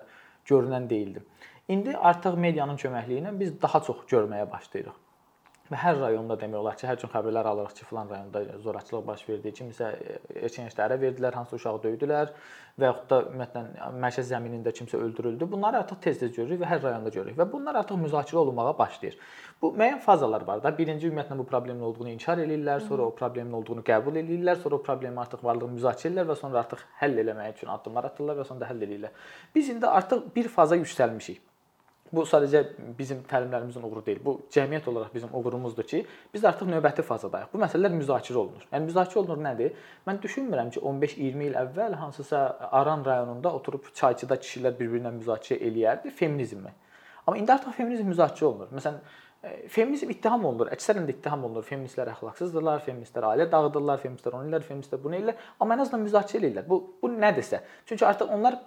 görünən 0.50 0.90
deyildi. 0.90 1.26
İndi 1.70 1.98
artıq 1.98 2.38
medianın 2.38 2.78
köməkliyi 2.82 3.22
ilə 3.24 3.36
biz 3.40 3.62
daha 3.62 3.82
çox 3.86 4.06
görməyə 4.10 4.50
başlayırıq. 4.52 5.09
Və 5.70 5.78
hər 5.78 6.00
rayonda 6.02 6.34
demək 6.42 6.60
olar 6.64 6.78
ki, 6.80 6.88
hər 6.90 6.98
gün 6.98 7.12
xəbərlər 7.14 7.46
alırıq 7.52 7.76
ki, 7.78 7.86
filan 7.86 8.10
rayonda 8.10 8.42
zorakılıq 8.64 9.04
baş 9.06 9.26
verdi, 9.28 9.52
kimisə 9.60 9.90
e, 9.94 10.16
erkən 10.48 10.66
yaşda 10.66 10.88
ərə 10.88 10.98
verdilər, 11.04 11.36
hansı 11.38 11.60
uşağı 11.60 11.82
döydülər 11.84 12.32
və 12.80 12.88
yaxud 12.88 13.10
da 13.12 13.20
ümumiyyətlə 13.28 13.92
məişət 14.02 14.28
zəminində 14.32 14.74
kimsə 14.74 14.98
öldürüldü. 14.98 15.46
Bunları 15.52 15.84
artıq 15.84 16.00
tez-tez 16.06 16.34
görürük 16.34 16.64
və 16.64 16.72
hər 16.72 16.82
rayonda 16.88 17.14
görürük 17.14 17.38
və 17.38 17.46
bunlar 17.52 17.78
artıq 17.84 18.00
müzakirə 18.02 18.42
olunmağa 18.42 18.74
başlayır. 18.80 19.20
Bu 19.62 19.74
müəyyən 19.76 20.02
fazalar 20.02 20.48
var 20.48 20.64
da. 20.64 20.72
Birinci 20.78 21.12
ümumiyyətlə 21.12 21.38
bu 21.38 21.46
problemin 21.52 21.86
olduğunu 21.86 22.16
inkar 22.16 22.42
eləyirlər, 22.42 22.82
sonra 22.88 23.06
o 23.06 23.14
problemin 23.16 23.54
olduğunu 23.60 23.86
qəbul 23.86 24.18
eləyirlər, 24.24 24.64
sonra 24.64 24.80
o 24.80 24.84
problemi 24.84 25.22
artıq 25.22 25.44
varlığını 25.44 25.78
müzakirə 25.78 26.10
edirlər 26.10 26.32
və 26.32 26.40
sonra 26.40 26.64
artıq 26.64 26.82
həll 27.04 27.22
eləmək 27.26 27.60
üçün 27.60 27.74
addımlar 27.76 28.10
atırlar 28.10 28.42
və 28.42 28.48
sonra 28.48 28.72
həll 28.72 28.88
eləyirlər. 28.88 29.14
Biz 29.56 29.70
indi 29.76 29.88
artıq 30.00 30.26
bir 30.36 30.48
faza 30.48 30.80
yüksəlmişik. 30.80 31.49
Bu 32.14 32.24
sadəcə 32.26 32.64
bizim 32.98 33.20
təlimlərimizin 33.30 33.84
uğuru 33.86 34.02
deyil. 34.06 34.20
Bu 34.26 34.34
cəmiyyət 34.54 34.88
olaraq 34.90 35.14
bizim 35.14 35.30
uğurumuzdur 35.36 35.86
ki, 35.92 36.00
biz 36.34 36.46
artıq 36.46 36.70
növbəti 36.72 37.06
fazadayıq. 37.06 37.52
Bu 37.54 37.62
məsələlər 37.62 37.94
müzakirə 37.94 38.40
olunur. 38.42 38.66
Yəni 38.72 38.90
müzakirə 38.90 39.22
olunur 39.22 39.44
nədir? 39.46 39.76
Mən 40.08 40.22
düşünmürəm 40.24 40.72
ki, 40.74 40.82
15-20 40.82 41.46
il 41.52 41.58
əvvəl 41.62 41.98
hansısa 42.02 42.42
Aran 42.82 43.06
rayonunda 43.06 43.54
oturub 43.54 43.92
çayçıda 43.94 44.40
kişilər 44.42 44.74
bir-birinə 44.80 45.14
müzakirə 45.20 45.60
eləyərdi 45.70 46.16
feminizmmi. 46.22 46.74
Amma 47.28 47.38
indi 47.38 47.54
artıq 47.54 47.78
feminizm 47.78 48.10
müzakirə 48.10 48.50
olunur. 48.50 48.74
Məsələn, 48.74 48.98
e, 49.44 49.54
feminizm 49.70 50.10
ittiham 50.10 50.50
olunur. 50.50 50.74
Əksərən 50.74 51.06
də 51.06 51.14
ittiham 51.14 51.46
olunur. 51.46 51.68
Feministlər 51.68 52.10
əxlaqsızdırlar, 52.16 52.82
feministlər 52.88 53.30
ailə 53.36 53.46
dağıdırlar, 53.52 54.02
feministlər 54.02 54.40
onu 54.40 54.50
eləyir, 54.50 54.66
feministlər 54.66 55.04
bunu 55.04 55.22
eləyir. 55.22 55.48
Amma 55.60 55.78
ən 55.78 55.86
azından 55.86 56.08
müzakirə 56.08 56.42
eləyirlər. 56.42 56.70
Bu 56.70 56.82
bu 57.04 57.14
nədirsə. 57.14 57.62
Çünki 57.86 58.08
artıq 58.10 58.34
onlar 58.34 58.58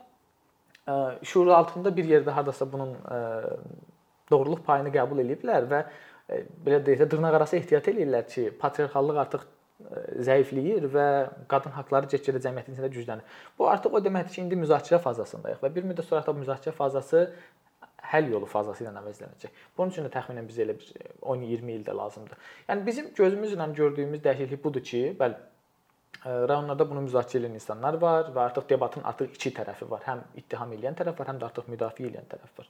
şuur 1.22 1.46
altında 1.54 1.96
bir 1.96 2.04
yerdə 2.04 2.30
hardasa 2.30 2.66
bunun 2.72 2.96
doğruluq 4.30 4.64
payını 4.66 4.92
qəbul 4.94 5.22
eləyiblər 5.22 5.68
və 5.70 5.82
belə 6.66 6.78
deyək 6.86 7.04
də 7.04 7.10
dırnaqarası 7.12 7.58
ehtiyat 7.58 7.90
eləyirlər 7.92 8.28
ki, 8.30 8.46
patriarxallıq 8.60 9.20
artıq 9.24 9.46
zəifləyir 10.26 10.86
və 10.92 11.06
qadın 11.50 11.74
haqqları 11.76 12.10
get-gedə 12.12 12.40
cəmiyyətin 12.44 12.76
içində 12.76 12.90
güclənir. 12.92 13.26
Bu 13.58 13.68
artıq 13.70 13.96
o 13.98 14.02
deməkdir 14.04 14.36
ki, 14.36 14.44
indi 14.44 14.58
müzakirə 14.60 15.00
fazasındayıq 15.02 15.62
və 15.62 15.72
bir 15.74 15.88
müddət 15.90 16.08
sonra 16.08 16.22
da 16.26 16.34
müzakirə 16.38 16.74
fazası 16.76 17.24
həll 18.12 18.30
yolu 18.30 18.46
fazası 18.50 18.84
ilə 18.84 18.92
əvəzlənəcək. 19.00 19.62
Bunun 19.78 19.92
üçün 19.94 20.06
də 20.06 20.12
təxminən 20.14 20.48
bizə 20.48 20.64
elə 20.66 20.76
bir 20.78 20.92
10-20 21.20 21.74
ildə 21.78 21.96
lazımdır. 21.96 22.38
Yəni 22.68 22.86
bizim 22.86 23.10
gözümüzlə 23.18 23.68
gördüyümüz 23.78 24.22
dəyişiklik 24.24 24.64
budur 24.64 24.84
ki, 24.86 25.02
bəli 25.18 25.38
rayonlarda 26.24 26.88
bunu 26.90 27.04
müzakirə 27.08 27.42
edən 27.42 27.54
insanlar 27.58 27.98
var 28.00 28.32
və 28.34 28.44
artıq 28.48 28.68
debatın 28.70 29.06
artıq 29.10 29.36
iki 29.36 29.52
tərəfi 29.56 29.88
var. 29.90 30.02
Həm 30.06 30.24
ittiham 30.38 30.74
edən 30.76 30.98
tərəf 30.98 31.18
var, 31.18 31.32
həm 31.32 31.40
də 31.40 31.48
artıq 31.48 31.70
müdafiə 31.72 32.10
edən 32.12 32.28
tərəf 32.30 32.58
var. 32.58 32.68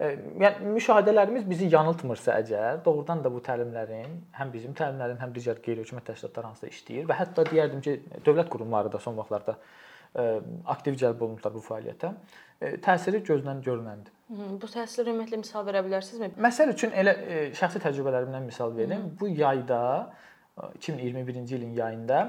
Yəni 0.00 0.70
müşahidələrimiz 0.78 1.44
bizi 1.44 1.66
yanıltmırsa 1.74 2.38
əgər, 2.40 2.78
doğrudan 2.86 3.20
da 3.20 3.28
bu 3.32 3.42
təlimlərin 3.44 4.14
həm 4.38 4.52
bizim 4.54 4.72
təlimlərin, 4.72 5.18
həm 5.20 5.34
digər 5.36 5.60
qeyri-hökumət 5.60 6.06
təşkilatları 6.08 6.48
hansısa 6.48 6.70
işləyir 6.72 7.08
və 7.10 7.18
hətta 7.18 7.44
deyərdim 7.50 7.82
ki, 7.84 7.96
dövlət 8.24 8.48
qurumları 8.54 8.92
da 8.92 8.98
son 8.98 9.18
vaxtlarda 9.20 9.58
aktiv 10.72 10.96
cəlb 10.98 11.20
olunublar 11.20 11.52
bu 11.52 11.60
fəaliyyətə. 11.62 12.14
Təsiri 12.84 13.20
gözdən 13.28 13.60
görünəndir. 13.66 14.14
Bu 14.30 14.70
təsirə 14.72 15.12
ümumiyyətlə 15.12 15.42
misal 15.42 15.66
verə 15.68 15.84
bilərsinizmi? 15.84 16.32
Məsəl 16.48 16.72
üçün 16.72 16.96
elə 16.96 17.14
şəxsi 17.60 17.82
təcrübələrimdən 17.84 18.48
misal 18.48 18.74
verim. 18.76 19.04
Bu 19.20 19.28
yayda 19.28 19.82
2021-ci 20.80 21.56
ilin 21.60 21.76
yayında 21.76 22.22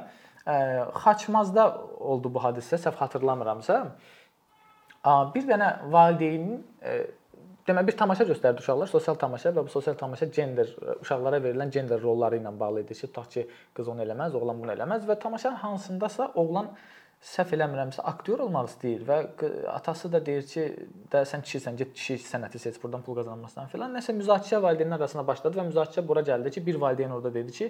Xaçmazda 0.45 1.65
oldu 1.99 2.33
bu 2.33 2.41
hadisə, 2.41 2.79
səhv 2.81 2.97
xatırlamıramsa. 2.99 3.81
Bir 5.35 5.49
dənə 5.49 5.71
valideynin 5.93 6.63
demək 7.67 7.87
bir 7.87 7.97
tamaşa 7.97 8.25
göstərdi 8.25 8.63
uşaqlar, 8.63 8.89
sosial 8.89 9.17
tamaşa 9.21 9.51
və 9.53 9.63
bu 9.65 9.69
sosial 9.69 9.93
tamaşa 9.97 10.25
gender 10.33 10.71
uşaqlara 11.01 11.37
verilən 11.43 11.69
gender 11.73 12.01
rolları 12.01 12.39
ilə 12.41 12.53
bağlı 12.59 12.81
idi 12.85 12.97
tutaq 13.03 13.27
ki, 13.35 13.43
qız 13.77 13.91
onu 13.93 14.01
eləməz, 14.05 14.33
oğlan 14.37 14.63
bunu 14.63 14.73
eləməz 14.73 15.05
və 15.09 15.19
tamaşanın 15.21 15.61
hansındasa 15.61 16.31
oğlan 16.41 16.71
səhv 17.21 17.53
eləmirəmsə 17.53 18.01
aktyor 18.09 18.41
olmaq 18.47 18.71
istəyir 18.71 19.03
və 19.05 19.17
atası 19.69 20.09
da 20.09 20.23
deyir 20.25 20.47
ki, 20.49 20.63
də 21.13 21.21
sən 21.29 21.45
kişisən, 21.45 21.77
get 21.77 21.93
kişi 21.93 22.17
sənəti 22.25 22.57
seç, 22.63 22.79
burdan 22.81 23.05
pul 23.05 23.19
qazanmazsan 23.19 23.69
filan. 23.69 23.93
Nəsə 23.93 24.17
müzakirə 24.17 24.57
valideynlər 24.65 25.03
arasında 25.03 25.27
başladı 25.27 25.61
və 25.61 25.67
müzakirə 25.69 26.07
bura 26.07 26.25
gəldi 26.25 26.49
ki, 26.57 26.65
bir 26.65 26.81
valideyn 26.81 27.13
orada 27.13 27.33
dedi 27.33 27.51
ki, 27.59 27.69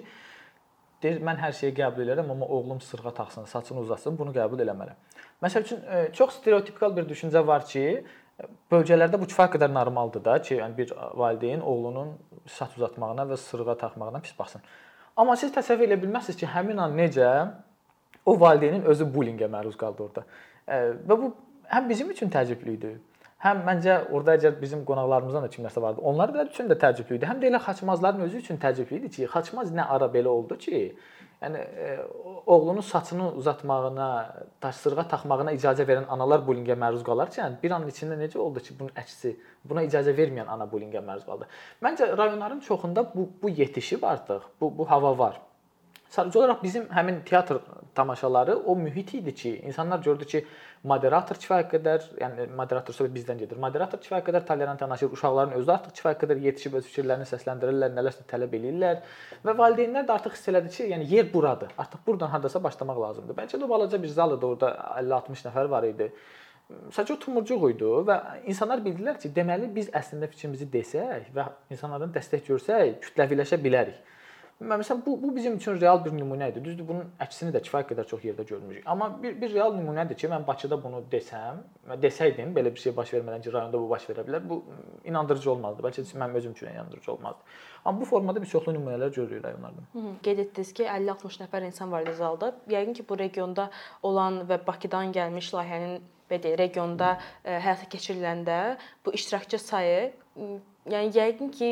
Deyir, 1.02 1.18
mən 1.24 1.38
hər 1.42 1.54
şeyi 1.58 1.74
qəbul 1.74 2.04
edirəm, 2.04 2.30
amma 2.30 2.46
oğlum 2.46 2.80
sırğa 2.80 3.10
taxsın, 3.14 3.44
saçını 3.50 3.80
uzatsın, 3.82 4.18
bunu 4.18 4.34
qəbul 4.36 4.60
eləmərəm. 4.62 4.98
Məsəl 5.42 5.64
üçün 5.66 5.80
e, 5.82 6.02
çox 6.14 6.36
stereotipikal 6.38 6.94
bir 6.96 7.08
düşüncə 7.08 7.42
var 7.46 7.64
ki, 7.66 8.04
bölgələrdə 8.70 9.18
bu 9.20 9.26
kifayət 9.30 9.56
qədər 9.56 9.72
normaldır 9.74 10.24
da 10.24 10.36
ki, 10.42 10.54
yəni 10.60 10.76
bir 10.78 10.94
valideyn 11.18 11.60
oğlunun 11.60 12.14
saç 12.46 12.76
uzatmağına 12.78 13.26
və 13.32 13.38
sırğa 13.40 13.76
taxmağına 13.78 14.22
pis 14.22 14.38
baxsın. 14.38 14.62
Amma 15.16 15.36
siz 15.36 15.52
təsəvvür 15.54 15.90
edə 15.90 15.98
bilməzsiniz 16.04 16.38
ki, 16.38 16.48
həmin 16.54 16.78
an 16.82 16.94
necə 16.96 17.28
o 18.26 18.38
valideynin 18.40 18.86
özü 18.88 19.08
bullinqə 19.14 19.50
məruz 19.50 19.76
qaldı 19.78 20.06
orada. 20.06 20.24
E, 20.66 20.78
və 21.08 21.18
bu 21.18 21.32
həm 21.72 21.88
bizim 21.90 22.14
üçün 22.14 22.30
təəccüblü 22.30 22.76
idi. 22.78 22.92
Həm 23.42 23.64
məncə 23.66 23.94
orada 24.14 24.36
əgər 24.38 24.52
bizim 24.60 24.84
qonaqlarımızdan 24.86 25.42
da 25.42 25.48
kimlərsə 25.50 25.80
vardı, 25.82 26.02
onlar 26.06 26.30
da 26.34 26.44
üçün 26.46 26.68
də 26.70 26.76
təəccüblü 26.78 27.16
idi. 27.18 27.26
Həm 27.26 27.40
də 27.42 27.48
elə 27.50 27.58
Xaçmazların 27.64 28.22
özü 28.28 28.38
üçün 28.38 28.60
təəccüblü 28.62 29.00
idi 29.00 29.10
ki, 29.16 29.26
Xaçmaz 29.32 29.72
nə 29.74 29.88
ara 29.96 30.06
belə 30.12 30.30
oldu 30.30 30.58
ki, 30.62 30.82
yəni 31.42 31.58
e, 31.58 31.96
oğlunun 32.46 32.86
saçını 32.86 33.32
uzatmağına, 33.42 34.08
daşsırğa 34.62 35.08
taxmağına 35.10 35.56
icazə 35.58 35.88
verən 35.88 36.06
analar 36.14 36.46
bullyingə 36.46 36.78
məruz 36.78 37.02
qalarkən, 37.08 37.58
bir 37.64 37.74
anın 37.74 37.90
içində 37.90 38.18
necə 38.20 38.38
oldu 38.38 38.62
ki, 38.62 38.78
bunun 38.78 38.94
əksi, 39.02 39.34
buna 39.66 39.82
icazə 39.88 40.14
verməyən 40.14 40.46
ana 40.46 40.70
bullyingə 40.70 41.02
məruz 41.02 41.26
qaldı. 41.26 41.50
Məncə 41.82 42.12
rayonların 42.18 42.62
çoxunda 42.68 43.08
bu 43.14 43.26
bu 43.42 43.50
yetişib 43.50 44.06
artıq, 44.06 44.46
bu 44.60 44.70
bu 44.78 44.90
hava 44.90 45.18
var. 45.18 45.42
Sadəcə 46.12 46.42
olaraq 46.42 46.58
bizim 46.60 46.90
həmin 46.92 47.22
teatr 47.24 47.62
tamaşaları 47.94 48.56
o 48.56 48.76
mühit 48.76 49.14
idi 49.14 49.34
ki, 49.34 49.50
insanlar 49.64 50.02
gördü 50.04 50.26
ki, 50.28 50.42
moderator 50.84 51.38
kifayət 51.40 51.70
qədər, 51.72 52.04
yəni 52.20 52.46
moderator 52.56 52.96
söhbət 52.96 53.14
bizdən 53.14 53.40
gedir. 53.40 53.60
Moderator 53.60 54.00
kifayət 54.02 54.26
qədər 54.26 54.44
tolerant 54.48 54.84
yanaşır, 54.84 55.12
uşaqların 55.16 55.56
özü 55.60 55.72
artıq 55.72 55.96
kifayət 56.00 56.20
qədər 56.24 56.44
yetişib 56.48 56.76
öz 56.80 56.90
fikirlərini 56.90 57.28
səsləndirirlər, 57.32 57.94
nələrsə 57.96 58.26
tələb 58.28 58.58
eləyirlər 58.58 59.00
və 59.48 59.56
valideynlər 59.62 60.06
də 60.08 60.16
artıq 60.18 60.36
hiss 60.36 60.52
elədi 60.52 60.74
ki, 60.76 60.90
yəni 60.92 61.08
yer 61.14 61.32
buradır. 61.32 61.72
Artıq 61.80 62.04
burdan 62.06 62.32
hardasa 62.36 62.64
başlamaq 62.64 63.02
lazımdır. 63.06 63.40
Bəlkə 63.40 63.64
də 63.64 63.72
balaca 63.72 64.02
bir 64.02 64.14
zal 64.20 64.36
idi, 64.36 64.46
orada 64.52 64.72
50-60 65.00 65.48
nəfər 65.48 65.72
var 65.72 65.88
idi. 65.88 66.12
Sadəcə 66.92 67.16
oturmurcuq 67.16 67.68
idi 67.72 67.96
və 68.08 68.20
insanlar 68.52 68.84
bildilər 68.84 69.16
ki, 69.20 69.32
deməli 69.32 69.72
biz 69.72 69.88
əslində 69.96 70.28
fikrimizi 70.32 70.68
desək 70.72 71.32
və 71.36 71.48
insanlardan 71.72 72.12
dəstək 72.12 72.48
görsək, 72.48 72.98
kütləviləşə 73.08 73.60
bilərik. 73.60 74.11
Məsələn 74.60 75.00
bu 75.06 75.22
bu 75.22 75.36
bizim 75.36 75.56
üçün 75.56 75.80
real 75.80 76.04
bir 76.04 76.12
nümunə 76.14 76.50
idi. 76.52 76.60
Düzdür, 76.64 76.86
bunun 76.88 77.08
əksini 77.24 77.50
də 77.54 77.62
kifayət 77.66 77.88
qədər 77.90 78.06
çox 78.06 78.22
yerdə 78.24 78.44
görmüşük. 78.46 78.84
Amma 78.86 79.08
bir 79.22 79.40
bir 79.40 79.54
real 79.54 79.74
nümunədir 79.74 80.18
ki, 80.20 80.28
mən 80.30 80.46
Bakıda 80.46 80.78
bunu 80.84 81.02
desəm, 81.12 81.62
desəydim 82.02 82.54
belə 82.54 82.70
bir 82.74 82.80
şey 82.84 82.96
baş 82.96 83.12
vermədən 83.16 83.42
ki, 83.42 83.52
rayonda 83.52 83.80
bu 83.80 83.90
baş 83.90 84.06
verə 84.10 84.26
bilər, 84.28 84.48
bu 84.48 84.62
inandırıcı 85.04 85.50
olmazdı. 85.50 85.82
Bəlkə 85.82 86.04
mənim 86.22 86.38
özüm 86.38 86.52
üçün 86.52 86.70
inandırıcı 86.70 87.12
olmazdı. 87.12 87.38
Amma 87.84 88.00
bu 88.00 88.04
formada 88.04 88.42
biz 88.42 88.50
çoxlu 88.50 88.72
nümunələr 88.72 89.14
görürük 89.14 89.44
-hı. 89.98 90.14
Qeyd 90.22 90.38
etdiniz 90.38 90.72
ki, 90.72 90.84
50-60 90.84 91.42
nəfər 91.42 91.66
insan 91.66 91.92
var 91.92 92.02
idi 92.02 92.14
zalda. 92.14 92.54
Yəqin 92.68 92.92
ki, 92.94 93.08
bu 93.08 93.18
regionda 93.18 93.70
olan 94.02 94.34
və 94.48 94.66
Bakıdan 94.66 95.12
gəlmiş 95.12 95.54
layihənin 95.54 96.00
belə 96.30 96.58
regionda 96.58 97.18
ə, 97.44 97.58
həyata 97.58 97.88
keçiriləndə 97.94 98.76
bu 99.06 99.12
iştirakçı 99.12 99.58
sayı 99.58 100.12
yəni 100.90 101.12
yəqin 101.14 101.50
ki, 101.54 101.68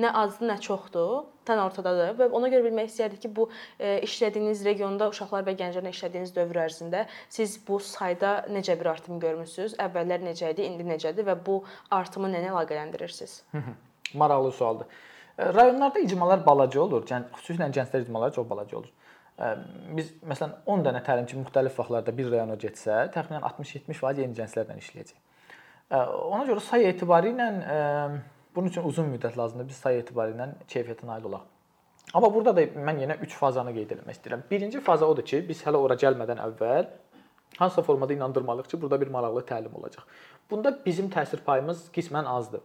nə 0.00 0.10
azdır, 0.22 0.48
nə 0.50 0.56
çoxdur, 0.60 1.24
tən 1.48 1.60
ortadadır 1.62 2.16
və 2.18 2.28
ona 2.36 2.50
görə 2.52 2.66
bilmək 2.66 2.90
istəyərdik 2.90 3.22
ki, 3.24 3.30
bu 3.36 3.46
e, 3.78 3.98
işlədiyiniz 4.04 4.64
regionda 4.66 5.08
uşaqlar 5.12 5.46
və 5.46 5.54
gənclərlə 5.60 5.92
işlədiyiniz 5.94 6.34
dövr 6.36 6.60
ərzində 6.66 7.06
siz 7.32 7.56
bu 7.66 7.78
sayda 7.80 8.46
necə 8.52 8.76
bir 8.80 8.92
artım 8.92 9.20
görmüsüz? 9.22 9.78
Əvvəllər 9.80 10.24
necə 10.26 10.52
idi, 10.52 10.66
indi 10.68 10.84
necədir 10.84 11.24
və 11.28 11.38
bu 11.46 11.62
artımı 11.94 12.28
nə 12.32 12.42
ilə 12.42 12.50
əlaqələndirirsiniz? 12.52 13.38
Maraqlı 14.20 14.52
sualdır. 14.52 14.90
E, 15.38 15.52
rayonlarda 15.56 16.02
icmalar 16.04 16.44
balaca 16.46 16.82
olur, 16.82 17.06
xüsusilə 17.08 17.70
gənclər 17.72 18.04
icmaları 18.04 18.36
çox 18.36 18.48
balaca 18.50 18.76
olur. 18.82 18.90
E, 19.40 19.54
biz 19.96 20.12
məsələn 20.20 20.58
10 20.66 20.84
dənə 20.84 21.00
təlimçi 21.06 21.40
müxtəlif 21.40 21.80
vaxtlarda 21.80 22.12
bir 22.18 22.28
rayona 22.34 22.58
getsə, 22.60 23.06
təxminən 23.16 23.46
60-70% 23.48 24.20
yeni 24.26 24.36
gənclərlə 24.36 24.76
işləyəcək. 24.84 25.16
Ona 25.90 26.44
görə 26.46 26.62
say 26.62 26.84
etibarı 26.86 27.32
ilə 27.32 27.46
Bunun 28.54 28.68
üçün 28.68 28.84
uzun 28.84 29.10
müddət 29.12 29.38
lazımdır. 29.38 29.68
Biz 29.68 29.76
say 29.76 29.98
etibarı 30.00 30.34
ilə 30.34 30.48
keyfiyyətə 30.68 31.06
nail 31.06 31.28
olaq. 31.30 31.46
Amma 32.14 32.32
burada 32.34 32.56
da 32.56 32.64
mən 32.88 33.04
yenə 33.04 33.16
3 33.22 33.36
fazanı 33.38 33.74
qeyd 33.76 33.94
etmək 33.94 34.16
istəyirəm. 34.18 34.42
Birinci 34.50 34.80
faza 34.82 35.06
odur 35.06 35.26
ki, 35.26 35.44
biz 35.48 35.62
hələ 35.66 35.78
ora 35.78 35.94
gəlmədən 35.94 36.42
əvvəl 36.42 36.88
hansısa 37.58 37.82
formada 37.86 38.14
inandırmalıyıq 38.14 38.70
ki, 38.72 38.80
burada 38.82 39.00
bir 39.00 39.10
maraqlı 39.14 39.44
təlim 39.46 39.74
olacaq. 39.78 40.06
Bunda 40.50 40.72
bizim 40.86 41.10
təsir 41.10 41.44
payımız 41.46 41.86
qismən 41.94 42.26
azdır. 42.26 42.64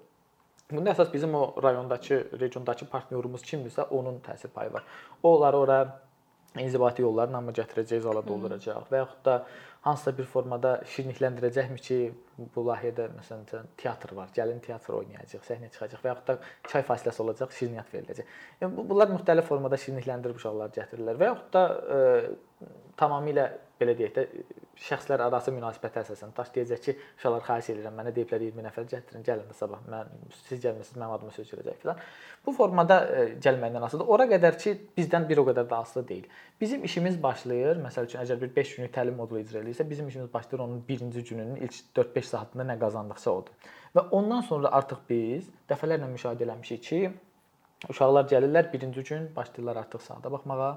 Bunda 0.72 0.96
əsas 0.96 1.12
bizim 1.14 1.36
o 1.36 1.44
rayondakı, 1.64 2.24
regiondakı 2.42 2.88
partnyorumuz 2.90 3.44
kimdirsə, 3.46 3.86
onun 3.94 4.18
təsir 4.26 4.50
payı 4.50 4.74
var. 4.74 4.84
O 5.24 5.38
onları 5.38 5.58
ora 5.58 5.80
inzibati 6.64 7.04
yollarla 7.04 7.42
mı 7.44 7.54
gətirəcək, 7.56 8.04
zala 8.06 8.24
dolduracaq 8.26 8.90
və 8.92 9.02
yaxud 9.02 9.24
da 9.26 9.36
hansısa 9.86 10.14
bir 10.18 10.26
formada 10.30 10.72
şirinlikləndirəcəkmi 10.90 11.82
ki, 11.88 11.98
bu 12.56 12.64
layihədə 12.70 13.10
məsələn 13.14 13.68
teatr 13.78 14.16
var, 14.18 14.32
gəlin 14.36 14.62
teatr 14.64 14.98
oynayacaq, 14.98 15.44
səhnəyə 15.46 15.74
çıxacaq 15.76 16.02
və 16.02 16.12
yaxud 16.12 16.32
da 16.32 16.38
çay 16.72 16.86
fasiləsi 16.88 17.22
olacaq, 17.26 17.54
şirniyyat 17.60 17.94
veriləcək. 17.94 18.32
Yəni 18.64 18.78
bu 18.78 18.88
bunlar 18.90 19.12
müxtəlif 19.14 19.50
formada 19.52 19.78
şirinlikləndirib 19.84 20.42
uşaqları 20.42 20.78
gətirirlər 20.80 21.22
və 21.22 21.30
yaxud 21.32 21.52
da 21.54 21.66
ə, 21.70 22.00
e, 22.00 22.72
tamamilə 22.98 23.50
belə 23.80 23.98
deyək 24.00 24.16
də 24.18 24.26
şəxslər 24.76 25.22
arası 25.24 25.54
münasibətə 25.56 26.02
əsasən 26.04 26.34
daş 26.36 26.50
deyəcək 26.56 26.82
ki, 26.84 26.94
uşaqlar 27.18 27.44
xahiş 27.46 27.70
edirəm, 27.74 27.96
mənə 27.96 28.12
deyiblər 28.16 28.44
20 28.44 28.66
nəfər 28.66 28.88
gətirin, 28.92 29.24
gəlin 29.26 29.48
də 29.48 29.56
sabah 29.56 29.84
mən 29.88 30.10
siz 30.50 30.60
gəlmisiniz, 30.64 30.98
mənim 31.00 31.14
adıma 31.16 31.32
söz 31.36 31.48
gələcək 31.54 31.78
filan. 31.82 32.02
Bu 32.46 32.54
formada 32.58 32.98
ə, 33.06 33.22
e, 33.22 33.38
gəlməkdən 33.46 33.88
asılıdır. 33.88 34.12
Ora 34.16 34.28
qədər 34.30 34.58
ki, 34.62 34.76
bizdən 34.98 35.28
bir 35.30 35.42
o 35.42 35.46
qədər 35.48 35.70
də 35.72 35.80
asılı 35.80 36.08
deyil. 36.10 36.28
Bizim 36.62 36.84
işimiz 36.84 37.22
başlayır. 37.24 37.80
Məsəl 37.86 38.10
üçün 38.10 38.22
əgər 38.26 38.42
bir 38.44 38.52
5 38.56 38.76
günlük 38.76 38.94
təlim 38.98 39.16
modulu 39.20 39.42
icra 39.46 39.64
edirsə, 39.64 39.88
bizim 39.90 40.12
işimiz 40.12 40.34
başlayır 40.34 40.66
onun 40.68 40.84
birinci 40.88 41.24
gününün 41.24 41.56
ilk 41.56 41.80
4-5 41.96 42.32
saatında 42.34 42.68
nə 42.74 42.78
qazandıqsa 42.84 43.32
odur. 43.32 43.72
Və 43.96 44.10
ondan 44.12 44.44
sonra 44.44 44.74
artıq 44.76 45.08
biz 45.10 45.48
dəfələrlə 45.72 46.12
müşahidə 46.12 46.44
eləmişik 46.50 46.84
ki, 46.84 47.02
uşaqlar 47.90 48.28
gəlirlər 48.32 48.72
birinci 48.74 49.04
gün 49.04 49.30
başlayırlar 49.36 49.86
artıq 49.86 50.04
saata 50.04 50.32
baxmağa 50.32 50.72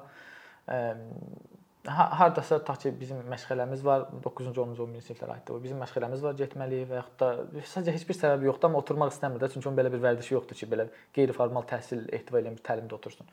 hardasa 1.89 2.59
tutaq 2.59 2.81
ki, 2.83 2.93
bizim 3.01 3.21
məşğələmiz 3.33 3.85
var, 3.85 4.07
9-cu, 4.25 4.53
10-cu, 4.53 4.87
11-ci 4.87 5.11
siniflərə 5.11 5.37
aiddir. 5.39 5.57
O 5.57 5.63
bizim 5.63 5.81
məşğələmiz 5.83 6.23
var, 6.23 6.35
getməliyik 6.39 6.89
və 6.91 6.99
yaxud 7.01 7.21
da 7.23 7.63
sadəcə 7.75 7.95
heç 7.97 8.09
bir 8.09 8.19
səbəbi 8.19 8.49
yoxdur, 8.51 8.71
amma 8.71 8.83
oturmaq 8.83 9.13
istəmir 9.15 9.43
də, 9.43 9.51
çünki 9.53 9.69
onun 9.69 9.79
belə 9.81 9.93
bir 9.93 10.03
vərdişi 10.05 10.35
yoxdur 10.35 10.59
ki, 10.59 10.69
belə 10.73 10.89
qeyri-formal 11.17 11.69
təhsil 11.71 12.05
ehtiva 12.13 12.43
edən 12.43 12.59
bir 12.59 12.65
təlimdə 12.69 12.99
otursun. 12.99 13.31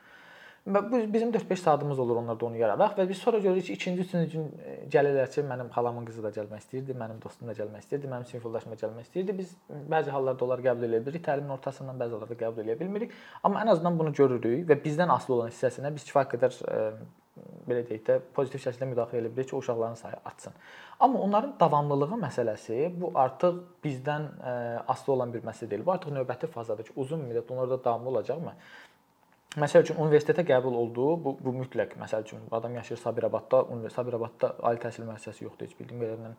Bu 0.65 1.13
bizim 1.13 1.31
4-5 1.31 1.55
saatımız 1.55 1.99
olur 1.99 2.15
onlarda 2.15 2.45
onu 2.45 2.57
yaradaq 2.57 2.95
və 2.97 3.03
biz 3.09 3.17
sonra 3.17 3.37
görürük 3.37 3.65
ki, 3.65 3.73
ikinci, 3.73 4.01
üçüncü 4.01 4.31
gün 4.31 4.45
e, 4.65 4.77
gəlirlər 4.89 5.27
ki, 5.33 5.43
mənim 5.45 5.67
xalamın 5.75 6.07
qızı 6.07 6.23
da 6.23 6.31
gəlmək 6.33 6.63
istəyirdi, 6.63 6.95
mənim 6.97 7.19
dostum 7.21 7.51
da 7.51 7.53
gəlmək 7.53 7.83
istəyirdi, 7.85 8.09
mənim 8.09 8.25
sinif 8.25 8.47
yoldaşım 8.47 8.73
da 8.73 8.77
gəlmək 8.79 9.05
istəyirdi. 9.05 9.35
Biz 9.37 9.51
bəzi 9.93 10.15
hallarda 10.15 10.45
onları 10.45 10.65
qəbul 10.65 10.87
edə 10.87 11.03
bilirik, 11.03 11.23
təlimin 11.27 11.53
ortasından 11.53 12.01
bəzi 12.01 12.17
hallarda 12.17 12.39
qəbul 12.39 12.65
edə 12.65 12.79
bilmirik. 12.79 13.13
Amma 13.43 13.61
ən 13.61 13.69
azından 13.75 13.99
bunu 13.99 14.13
görürük 14.17 14.65
və 14.71 14.79
bizdən 14.87 15.13
asılı 15.13 15.37
olan 15.37 15.53
hissəsinə 15.53 15.93
biz 15.93 16.09
kifayət 16.09 16.33
qədər 16.33 16.57
ə, 16.65 16.81
belə 17.67 17.83
deyək 17.87 18.03
də 18.07 18.17
pozitiv 18.35 18.61
şəkildə 18.63 18.87
müdaxilə 18.91 19.21
edə 19.23 19.31
bilirik 19.33 19.49
ki, 19.49 19.55
o 19.55 19.59
uşaqların 19.63 19.97
sayı 19.99 20.19
artsın. 20.25 20.53
Amma 20.99 21.19
onların 21.19 21.53
davamlılığı 21.59 22.19
məsələsi 22.21 22.77
bu 23.01 23.11
artıq 23.19 23.61
bizdən 23.83 24.27
ə, 24.39 24.53
asılı 24.87 25.15
olan 25.15 25.33
bir 25.33 25.43
məsələ 25.47 25.69
deyil. 25.71 25.85
Bu 25.85 25.91
artıq 25.95 26.15
növbəti 26.15 26.51
fazadır 26.51 26.89
ki, 26.89 26.93
uzun 26.95 27.25
müddət 27.27 27.51
onlarda 27.51 27.83
davamlı 27.83 28.13
olacaqmı? 28.15 28.53
Məsəl 29.55 29.85
üçün 29.85 29.99
universitetə 30.03 30.43
qəbul 30.47 30.75
olduğu 30.83 31.11
bu 31.25 31.37
bu 31.43 31.55
mütləq. 31.55 31.97
Məsəl 31.99 32.25
üçün 32.27 32.47
adam 32.51 32.75
yaşayır 32.75 33.01
Sabirabadda, 33.01 33.63
Sabirabadda 33.95 34.55
ali 34.67 34.81
təhsil 34.83 35.07
müəssisəsi 35.07 35.47
yoxdur 35.47 35.69
heç 35.69 35.77
bildiyim 35.79 36.03
qədərilə 36.03 36.33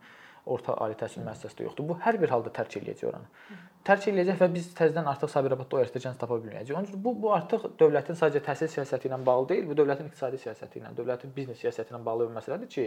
orta 0.46 0.74
ali 0.84 0.94
təhsil 0.98 1.24
müəssisəsi 1.26 1.58
də 1.58 1.66
yoxdur. 1.66 1.86
Bu 1.88 1.96
hər 2.04 2.18
bir 2.22 2.30
halda 2.30 2.52
tərk 2.54 2.78
eləyəcək 2.80 3.08
oranı. 3.10 3.28
Tərk 3.86 4.08
eləyəcək 4.12 4.40
və 4.40 4.48
biz 4.54 4.70
təzədən 4.78 5.10
artıq 5.10 5.30
Sabirabadda 5.30 5.78
universitet 5.78 6.06
gənc 6.06 6.20
tapa 6.22 6.38
bilməyəcəyik. 6.40 6.74
Onun 6.78 6.88
üçün 6.88 7.02
bu 7.04 7.12
bu 7.22 7.32
artıq 7.34 7.68
dövlətin 7.80 8.18
sadəcə 8.18 8.42
təhsil 8.46 8.70
siyasəti 8.72 9.10
ilə 9.10 9.18
bağlı 9.26 9.48
deyil, 9.52 9.68
bu 9.70 9.76
dövlətin 9.78 10.10
iqtisadi 10.10 10.40
siyasəti 10.42 10.80
ilə, 10.80 10.92
dövlətin 10.98 11.34
biznes 11.36 11.60
siyasəti 11.62 11.94
ilə 11.94 12.02
bağlı 12.06 12.28
bir 12.28 12.38
məsələdir 12.38 12.72
ki, 12.72 12.86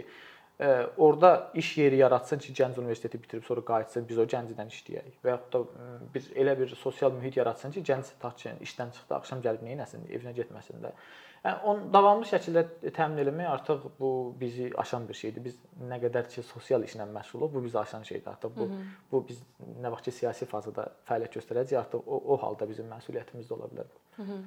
ə, 0.59 0.73
orada 0.97 1.31
iş 1.61 1.71
yeri 1.77 2.01
yaratsın 2.03 2.43
ki, 2.43 2.55
gənc 2.59 2.79
universiteti 2.81 3.21
bitirib 3.23 3.47
sonra 3.47 3.63
qayıtsın, 3.71 4.07
biz 4.09 4.19
o 4.19 4.27
gəncdən 4.35 4.75
işləyək 4.75 5.23
və 5.23 5.35
yaxud 5.35 5.55
da 5.55 5.87
bir 6.15 6.29
elə 6.43 6.57
bir 6.59 6.75
sosial 6.83 7.15
mühit 7.15 7.39
yaratsın 7.39 7.75
ki, 7.75 7.85
gənc 7.91 8.13
tutaq 8.15 8.35
ki, 8.43 8.55
işdən 8.67 8.95
çıxdı, 8.97 9.15
axşam 9.19 9.43
gəlib 9.45 9.63
nə 9.67 9.79
etsin, 9.83 10.03
evinə 10.11 10.35
getməsin 10.35 10.83
də. 10.83 10.95
Yəni 11.43 11.61
on 11.71 11.85
davamlı 11.93 12.27
şəkildə 12.27 12.91
təmin 12.95 13.23
etmək 13.23 13.47
artıq 13.47 13.85
bu 13.99 14.09
bizi 14.39 14.71
aşan 14.77 15.05
bir 15.07 15.15
şeydir. 15.19 15.45
Biz 15.45 15.59
nə 15.91 15.99
qədər 16.03 16.27
ki 16.33 16.43
sosial 16.43 16.83
işlə 16.83 17.05
məşğuluq, 17.13 17.53
bu 17.53 17.63
bizi 17.63 17.79
aşan 17.79 18.03
şeydir. 18.03 18.27
Artıq 18.27 18.51
bu 18.57 18.65
Hı 18.65 18.73
-hı. 18.73 18.89
bu 19.11 19.27
biz 19.27 19.39
nə 19.83 19.91
vaxt 19.91 20.03
ki 20.05 20.11
siyasi 20.11 20.45
fazada 20.45 20.89
fəaliyyət 21.07 21.39
göstərəcək, 21.39 21.77
artıq 21.79 22.01
o, 22.07 22.21
o 22.33 22.37
halda 22.43 22.69
bizim 22.69 22.91
məsuliyyətimiz 22.91 23.47
də 23.47 23.53
ola 23.53 23.71
bilər. 23.71 23.87
Hı 24.17 24.23
-hı. 24.23 24.41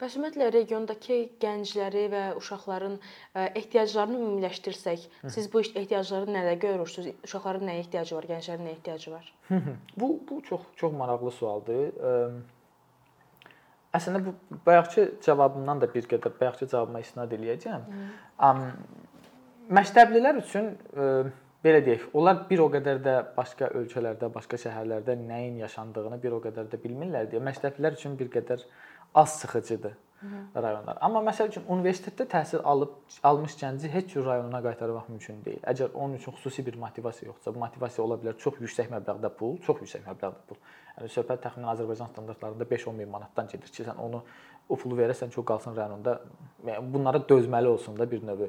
Bəs 0.00 0.16
ümumiyyətlə 0.16 0.52
regiondakı 0.52 1.16
gəncləri 1.40 2.04
və 2.14 2.22
uşaqların 2.36 2.98
ehtiyaclarını 3.34 4.18
ümumiləşdirsək, 4.18 5.00
Hı 5.20 5.26
-hı. 5.26 5.30
siz 5.30 5.52
bu 5.52 5.60
ehtiyacları 5.60 6.26
nədə 6.30 6.54
görürsüz? 6.58 7.06
Uşaqların 7.24 7.68
nəyə 7.68 7.78
ehtiyacı 7.84 8.16
var, 8.16 8.24
gənclərin 8.24 8.66
nəyə 8.66 8.76
ehtiyacı 8.78 9.12
var? 9.12 9.34
Hı 9.48 9.54
-hı. 9.54 9.74
Bu 9.96 10.20
bu 10.30 10.42
çox 10.42 10.60
çox 10.76 10.92
maraqlı 10.92 11.30
sualdır. 11.30 11.92
Əslində 13.96 14.22
bu 14.26 14.60
bayaqçı 14.66 15.06
cavabımdan 15.24 15.82
da 15.82 15.88
bir 15.94 16.08
qədər 16.10 16.36
bayaqçı 16.40 16.68
cavabıma 16.72 17.02
istinad 17.04 17.34
eləyəcəm. 17.36 17.84
Am 18.48 18.62
məktəblilər 19.78 20.40
üçün 20.42 20.72
ə, 20.74 21.10
belə 21.64 21.82
deyək, 21.86 22.08
onlar 22.18 22.44
bir 22.50 22.64
o 22.64 22.70
qədər 22.72 23.02
də 23.04 23.14
başqa 23.36 23.70
ölkələrdə, 23.80 24.30
başqa 24.34 24.60
şəhərlərdə 24.66 25.16
nəyin 25.22 25.62
yaşandığını 25.64 26.20
bir 26.22 26.38
o 26.38 26.42
qədər 26.44 26.68
də 26.72 26.82
bilmirlər 26.82 27.30
deyə 27.32 27.42
məktəblilər 27.46 27.98
üçün 27.98 28.18
bir 28.20 28.30
qədər 28.36 28.66
az 29.16 29.40
sıxıcıdır 29.40 29.96
rayonlar. 30.54 30.98
Amma 31.04 31.20
məsəl 31.26 31.50
üçün 31.50 31.66
universitetdə 31.68 32.26
təhsil 32.30 32.62
alıb 32.64 32.94
almış 33.26 33.56
gənci 33.60 33.90
heç 33.92 34.14
cür 34.14 34.26
rayonuna 34.26 34.62
qaytarmaq 34.64 35.10
mümkün 35.12 35.42
deyil. 35.44 35.60
Əgər 35.72 35.94
onun 35.94 36.16
üçün 36.18 36.36
xüsusi 36.38 36.64
bir 36.66 36.78
motivasiya 36.80 37.28
yoxsa, 37.30 37.54
bu 37.54 37.62
motivasiya 37.62 38.04
ola 38.04 38.18
bilər 38.22 38.38
çox 38.40 38.60
yüksək 38.62 38.90
məbləğdə 38.94 39.30
pul, 39.38 39.58
çox 39.66 39.82
yüksək 39.84 40.06
məbləğdə 40.08 40.46
pul. 40.48 40.60
Yəni 40.96 41.12
söhbət 41.12 41.44
təxminən 41.44 41.72
Azərbaycan 41.74 42.12
standartlarında 42.14 42.68
5-10 42.72 42.96
min 42.96 43.12
manatdan 43.12 43.52
gedir 43.52 43.68
ki, 43.68 43.84
sən 43.84 44.00
onu 44.00 44.22
o 44.68 44.76
pulu 44.80 44.96
verəsən 44.98 45.30
çox 45.34 45.44
qalsın 45.46 45.76
rayonunda. 45.76 46.18
Bunlara 46.80 47.20
dözməli 47.28 47.68
olsun 47.68 47.98
da 47.98 48.10
bir 48.10 48.24
növ 48.24 48.48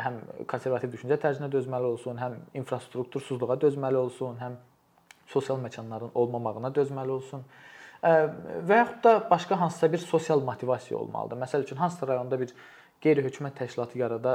həm 0.00 0.18
konservativ 0.48 0.94
düşüncə 0.94 1.18
tərzinə 1.20 1.50
dözməli 1.52 1.92
olsun, 1.92 2.16
həm 2.16 2.38
infrastruktursuzluğa 2.56 3.58
dözməli 3.60 4.00
olsun, 4.00 4.38
həm 4.40 4.56
sosial 5.28 5.58
məkanların 5.60 6.14
olmamağına 6.14 6.70
dözməli 6.74 7.12
olsun 7.18 7.44
və 8.02 8.80
yaxud 8.82 9.04
da 9.04 9.14
başqa 9.30 9.60
hansısa 9.60 9.92
bir 9.92 9.98
sosial 9.98 10.40
motivasiya 10.40 10.98
olmalıdır. 10.98 11.40
Məsəl 11.42 11.64
üçün 11.66 11.76
hansısa 11.76 12.06
rayonda 12.08 12.40
bir 12.40 12.54
qeyri-hökumət 13.02 13.58
təşkilatı 13.58 13.98
yarada 13.98 14.32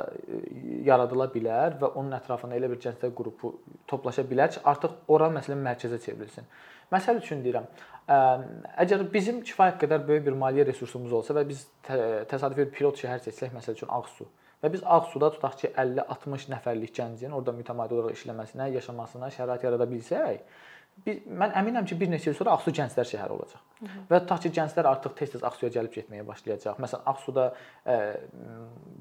yaradıla 0.88 1.28
bilər 1.32 1.80
və 1.82 1.90
onun 2.00 2.16
ətrafında 2.16 2.56
elə 2.56 2.70
bir 2.72 2.80
gənclər 2.84 3.12
qrupu 3.16 3.54
toplaşa 3.88 4.24
bilər 4.28 4.54
ki, 4.54 4.62
artıq 4.64 4.94
ora 5.12 5.28
məsələn 5.32 5.64
mərkəzə 5.66 6.00
çevrilsin. 6.06 6.48
Məsəl 6.92 7.20
üçün 7.20 7.44
deyirəm, 7.44 7.68
əgər 8.84 9.04
bizim 9.12 9.42
kifayət 9.44 9.82
qədər 9.84 10.06
böyük 10.08 10.26
bir 10.28 10.38
maliyyə 10.40 10.68
resursumuz 10.70 11.12
olsa 11.20 11.36
və 11.36 11.44
biz 11.50 11.66
təsadüfi 11.88 12.66
bir 12.66 12.72
pilot 12.78 13.04
şəhər 13.04 13.24
seçsək, 13.26 13.52
məsəl 13.56 13.80
üçün 13.80 13.92
Ağsu 13.92 14.30
və 14.64 14.72
biz 14.72 14.84
Ağsuda 14.88 15.34
tutaq 15.36 15.58
ki, 15.60 15.74
50-60 15.76 16.46
nəfərlik 16.54 16.94
gəncin 16.96 17.34
orada 17.36 17.52
mütəmadi 17.56 17.98
olaraq 17.98 18.16
işləməsinə, 18.16 18.70
yaşamasına 18.78 19.28
şərait 19.36 19.66
yarada 19.68 19.90
bilsək, 19.92 20.40
biz 21.06 21.20
mən 21.28 21.54
əminəm 21.60 21.88
ki, 21.90 21.98
bir 22.00 22.10
neçə 22.12 22.32
il 22.32 22.38
sonra 22.38 22.56
Ağsu 22.58 22.72
gənclər 22.76 23.08
şəhəri 23.10 23.36
olacaq. 23.36 23.62
Hı 23.80 23.86
-hı. 23.86 24.04
Və 24.12 24.20
ta 24.28 24.38
ki 24.38 24.50
gənclər 24.58 24.88
artıq 24.94 25.16
tez-tez 25.20 25.44
Ağsuya 25.50 25.72
gəlib 25.76 25.94
getməyə 25.98 26.26
başlayacaq. 26.28 26.80
Məsələn, 26.86 27.04
Ağsuda 27.12 27.46
ə, 27.86 27.98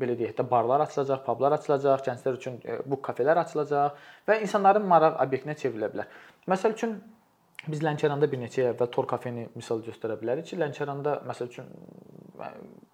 belə 0.01 0.19
deyək 0.19 0.35
də 0.39 0.49
barlar 0.51 0.81
açılacaq, 0.87 1.25
publar 1.27 1.53
açılacaq, 1.59 2.05
gənclər 2.09 2.39
üçün 2.41 2.61
ə, 2.65 2.81
bu 2.87 3.01
kafelər 3.09 3.39
açılacaq 3.45 3.93
və 4.29 4.41
insanların 4.41 4.87
maraq 4.95 5.21
obyektinə 5.27 5.55
çevrilə 5.55 5.93
bilər. 5.93 6.07
Məsəl 6.49 6.79
üçün 6.79 7.03
Biz 7.71 7.83
Lənkəranda 7.87 8.27
bir 8.27 8.41
neçə 8.43 8.59
il 8.59 8.69
əvvəl 8.73 8.89
Tor 8.91 9.07
kafeni 9.07 9.45
misal 9.55 9.85
göstərə 9.87 10.17
bilərik 10.19 10.49
ki, 10.49 10.57
Lənkəranda 10.59 11.21
məsəl 11.29 11.47
üçün 11.47 11.69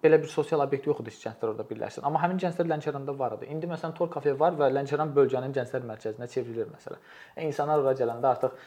belə 0.03 0.19
bir 0.21 0.27
sosial 0.31 0.61
obyekt 0.63 0.87
yox 0.87 0.99
idi 1.03 1.13
ki, 1.13 1.21
gənclər 1.25 1.53
orada 1.53 1.65
birləşsin. 1.69 2.03
Amma 2.07 2.21
həmin 2.23 2.39
gənclər 2.41 2.67
Lənkəranda 2.69 3.15
var 3.19 3.37
idi. 3.37 3.49
İndi 3.53 3.69
məsələn 3.71 3.95
Tor 3.97 4.11
kafe 4.11 4.33
var 4.39 4.57
və 4.59 4.69
Lənkəran 4.73 5.13
bölgənin 5.15 5.55
gənclər 5.55 5.85
mərkəzinə 5.87 6.27
çevrilir 6.31 6.67
məsələn. 6.73 7.01
E, 7.35 7.47
insanlar 7.47 7.83
ora 7.83 7.95
gələndə 7.97 8.31
artıq 8.33 8.57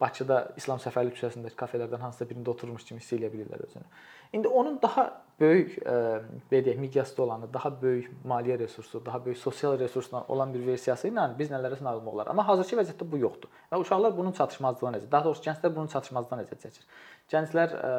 Bakıda 0.00 0.36
İslam 0.56 0.78
Səfərli 0.80 1.12
küçəsindəki 1.12 1.58
kafelərdən 1.60 2.00
hansısa 2.00 2.24
birində 2.30 2.54
oturmuş 2.54 2.86
kimi 2.88 3.02
hiss 3.02 3.12
edə 3.12 3.28
bilirlər 3.28 3.66
özünü. 3.66 3.84
İndi 4.32 4.48
onun 4.48 4.78
daha 4.80 5.04
böyük 5.40 5.74
belə 5.84 6.62
deyək, 6.64 6.78
miqyasda 6.80 7.22
olanı, 7.22 7.50
daha 7.52 7.70
böyük 7.82 8.08
maliyyə 8.32 8.58
resursu, 8.62 9.02
daha 9.06 9.20
böyük 9.24 9.38
sosial 9.38 9.78
resursla 9.78 10.24
olan 10.28 10.54
bir 10.54 10.64
versiyası 10.66 11.10
ilə 11.12 11.26
biz 11.38 11.52
nələrə 11.52 11.82
nail 11.84 12.00
olar. 12.00 12.32
Amma 12.32 12.46
hazırki 12.48 12.80
vəziyyətdə 12.80 13.10
bu 13.12 13.20
yoxdur. 13.20 13.52
Və 13.72 13.82
uşaqlar 13.84 14.16
bunun 14.16 14.32
çatışmazlığını 14.40 14.96
necə, 14.96 15.10
daha 15.12 15.28
doğrusu 15.28 15.44
gənclər 15.50 15.74
bunun 15.76 15.92
çatışmazlığını 15.92 16.42
necə 16.46 16.58
çəkir? 16.64 16.88
Gənclər 17.32 17.74
ə, 17.76 17.94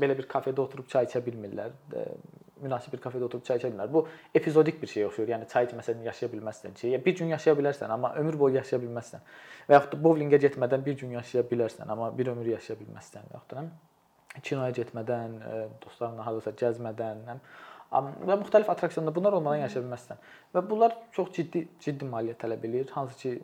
belə 0.00 0.16
bir 0.18 0.28
kafedə 0.30 0.60
oturub 0.64 0.88
çay 0.90 1.08
içə 1.08 1.22
bilmirlər. 1.24 1.72
Ə, 1.92 2.04
münasib 2.64 2.94
bir 2.94 3.02
kafedə 3.04 3.26
oturub 3.28 3.44
çay 3.46 3.58
içə 3.60 3.70
bilmirlər. 3.70 3.92
Bu 3.92 4.04
epizodik 4.34 4.80
bir 4.82 4.90
şey 4.92 5.06
oxşuyur. 5.08 5.32
Yəni 5.34 5.48
çay 5.50 5.68
içməsən 5.68 6.04
yaşaya 6.06 6.32
bilməzsən 6.32 6.76
ki, 6.78 6.92
bir 7.06 7.16
gün 7.18 7.32
yaşaya 7.34 7.56
bilərsən, 7.58 7.92
amma 7.92 8.14
ömür 8.20 8.38
boyu 8.40 8.58
yaşaya 8.60 8.80
bilməzsən. 8.84 9.24
Və 9.68 9.78
yaxud 9.78 9.96
da 9.96 10.00
bowlingə 10.06 10.40
getmədən 10.44 10.84
bir 10.86 10.96
gün 11.00 11.16
yaşaya 11.18 11.44
bilərsən, 11.50 11.90
amma 11.90 12.10
bir 12.18 12.32
ömür 12.32 12.52
yaşaya 12.54 12.78
bilməzsən. 12.80 13.28
Və 13.30 13.38
yaxud 13.38 13.56
da 13.56 14.42
kinoya 14.42 14.74
getmədən, 14.74 15.38
dostlarınla 15.84 16.26
hardasa 16.26 16.54
gəzmədən, 16.62 17.22
və 17.94 18.36
müxtəlif 18.40 18.70
attraksionda 18.72 19.14
bunlar 19.14 19.36
olmadan 19.38 19.62
yaşaya 19.62 19.84
bilməzsən. 19.84 20.22
Və 20.54 20.64
bunlar 20.70 20.96
çox 21.14 21.30
ciddi 21.36 21.66
ciddi 21.84 22.08
maliyyə 22.10 22.34
tələb 22.40 22.66
eləyir. 22.66 22.90
Hansı 22.96 23.18
ki, 23.20 23.34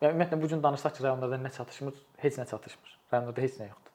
yəni 0.00 0.14
ümumiyyətlə 0.14 0.40
bu 0.42 0.52
gün 0.54 0.64
danışsaq 0.64 0.96
ki, 0.96 1.04
rayonlarda 1.08 1.40
nə 1.42 1.52
çatışmır, 1.58 2.02
heç 2.24 2.40
nə 2.40 2.48
çatışmır. 2.48 2.98
Rayonlarda 3.12 3.44
heç 3.44 3.60
nə 3.60 3.68
yoxdur. 3.68 3.91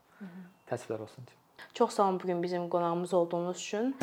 Təəssüflər 0.70 1.04
olsun 1.06 1.26
ki. 1.26 1.34
Çox 1.74 1.94
sağ 1.94 2.04
olun 2.04 2.20
bu 2.24 2.28
gün 2.28 2.44
bizim 2.44 2.70
qonağımız 2.70 3.14
olduğunuz 3.14 3.58
üçün. 3.58 3.96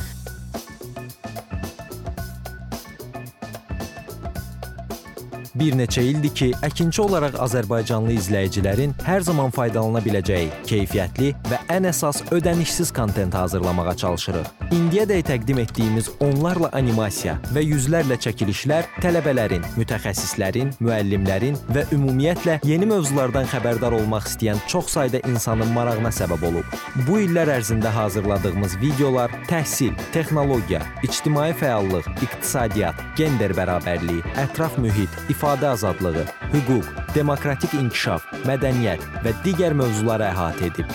Bir 5.55 5.77
neçə 5.79 6.03
ildir 6.03 6.33
ki, 6.35 6.47
əkinçi 6.67 6.99
olaraq 7.03 7.37
azərbaycanlı 7.45 8.17
izləyicilərin 8.19 8.95
hər 9.07 9.23
zaman 9.23 9.53
faydalana 9.55 10.01
biləcəyi 10.03 10.49
keyfiyyətli 10.67 11.29
və 11.47 11.61
ən 11.73 11.89
əsas 11.89 12.23
ödənişsiz 12.35 12.93
kontent 12.93 13.35
hazırlamağa 13.35 13.95
çalışırıq. 13.97 14.47
İndiyədək 14.75 15.23
təqdim 15.29 15.59
etdiyimiz 15.63 16.11
onlarla 16.21 16.71
animasiya 16.73 17.37
və 17.55 17.63
yüzlərlə 17.65 18.19
çəkilişlər 18.25 18.89
tələbələrin, 19.05 19.65
mütəxəssislərin, 19.79 20.73
müəllimlərin 20.81 21.59
və 21.75 21.87
ümumiyyətlə 21.95 22.59
yeni 22.69 22.89
mövzulardan 22.91 23.49
xəbərdar 23.53 23.97
olmaq 23.97 24.29
istəyən 24.31 24.61
çox 24.69 24.93
sayda 24.97 25.21
insanın 25.29 25.73
marağına 25.77 26.13
səbəb 26.15 26.47
olub. 26.51 26.77
Bu 27.09 27.21
illər 27.25 27.53
ərzində 27.59 27.93
hazırladığımız 27.95 28.77
videolar 28.83 29.33
təhsil, 29.51 29.95
texnologiya, 30.13 30.83
ictimai 31.03 31.53
fəallıq, 31.61 32.09
iqtisadiyyat, 32.27 33.01
gender 33.17 33.55
bərabərliyi, 33.57 34.25
ətraf 34.47 34.79
mühit, 34.83 35.11
ifadə 35.33 35.71
azadlığı, 35.75 36.27
hüquq, 36.53 36.91
demokratik 37.15 37.75
inkişaf, 37.79 38.27
mədəniyyət 38.49 39.05
və 39.25 39.35
digər 39.45 39.77
mövzuları 39.79 40.27
əhatə 40.33 40.71
edib. 40.73 40.91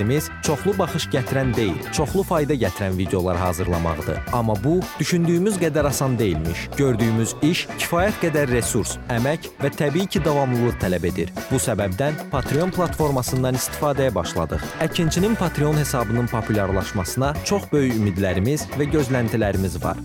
Məqsədimiz 0.00 0.30
çoxlu 0.42 0.72
baxış 0.78 1.04
gətirən 1.12 1.50
deyil, 1.52 1.76
çoxlu 1.92 2.22
fayda 2.24 2.54
gətirən 2.54 2.96
videolar 2.96 3.36
hazırlamaqdır. 3.36 4.20
Amma 4.32 4.54
bu 4.64 4.80
düşündüyümüz 4.98 5.58
qədər 5.60 5.86
asan 5.86 6.18
deyilmiş. 6.18 6.68
Gördüyümüz 6.76 7.34
iş 7.42 7.66
kifayət 7.78 8.16
qədər 8.22 8.48
resurs, 8.48 8.96
əmək 9.12 9.50
və 9.60 9.70
təbii 9.76 10.08
ki, 10.08 10.24
davamlılıq 10.24 10.80
tələb 10.80 11.04
edir. 11.10 11.32
Bu 11.50 11.60
səbəbdən 11.60 12.16
Patreon 12.32 12.72
platformasından 12.72 13.60
istifadəyə 13.60 14.14
başladıq. 14.14 14.64
Əkinçinin 14.88 15.36
Patreon 15.36 15.76
hesabının 15.76 16.32
populyarlaşmasına 16.32 17.34
çox 17.44 17.68
böyük 17.72 18.00
ümidlərimiz 18.00 18.70
və 18.80 18.88
gözləntilərimiz 18.96 19.82
var. 19.84 20.00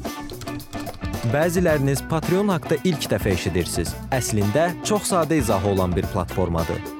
Bəziləriniz 1.34 2.04
Patreon 2.10 2.52
haqqında 2.54 2.84
ilk 2.86 3.08
dəfə 3.16 3.32
eşidirsiniz. 3.34 3.96
Əslində 4.14 4.68
çox 4.86 5.10
sadə 5.10 5.40
izahı 5.40 5.72
olan 5.72 5.96
bir 5.96 6.06
platformadır. 6.12 6.84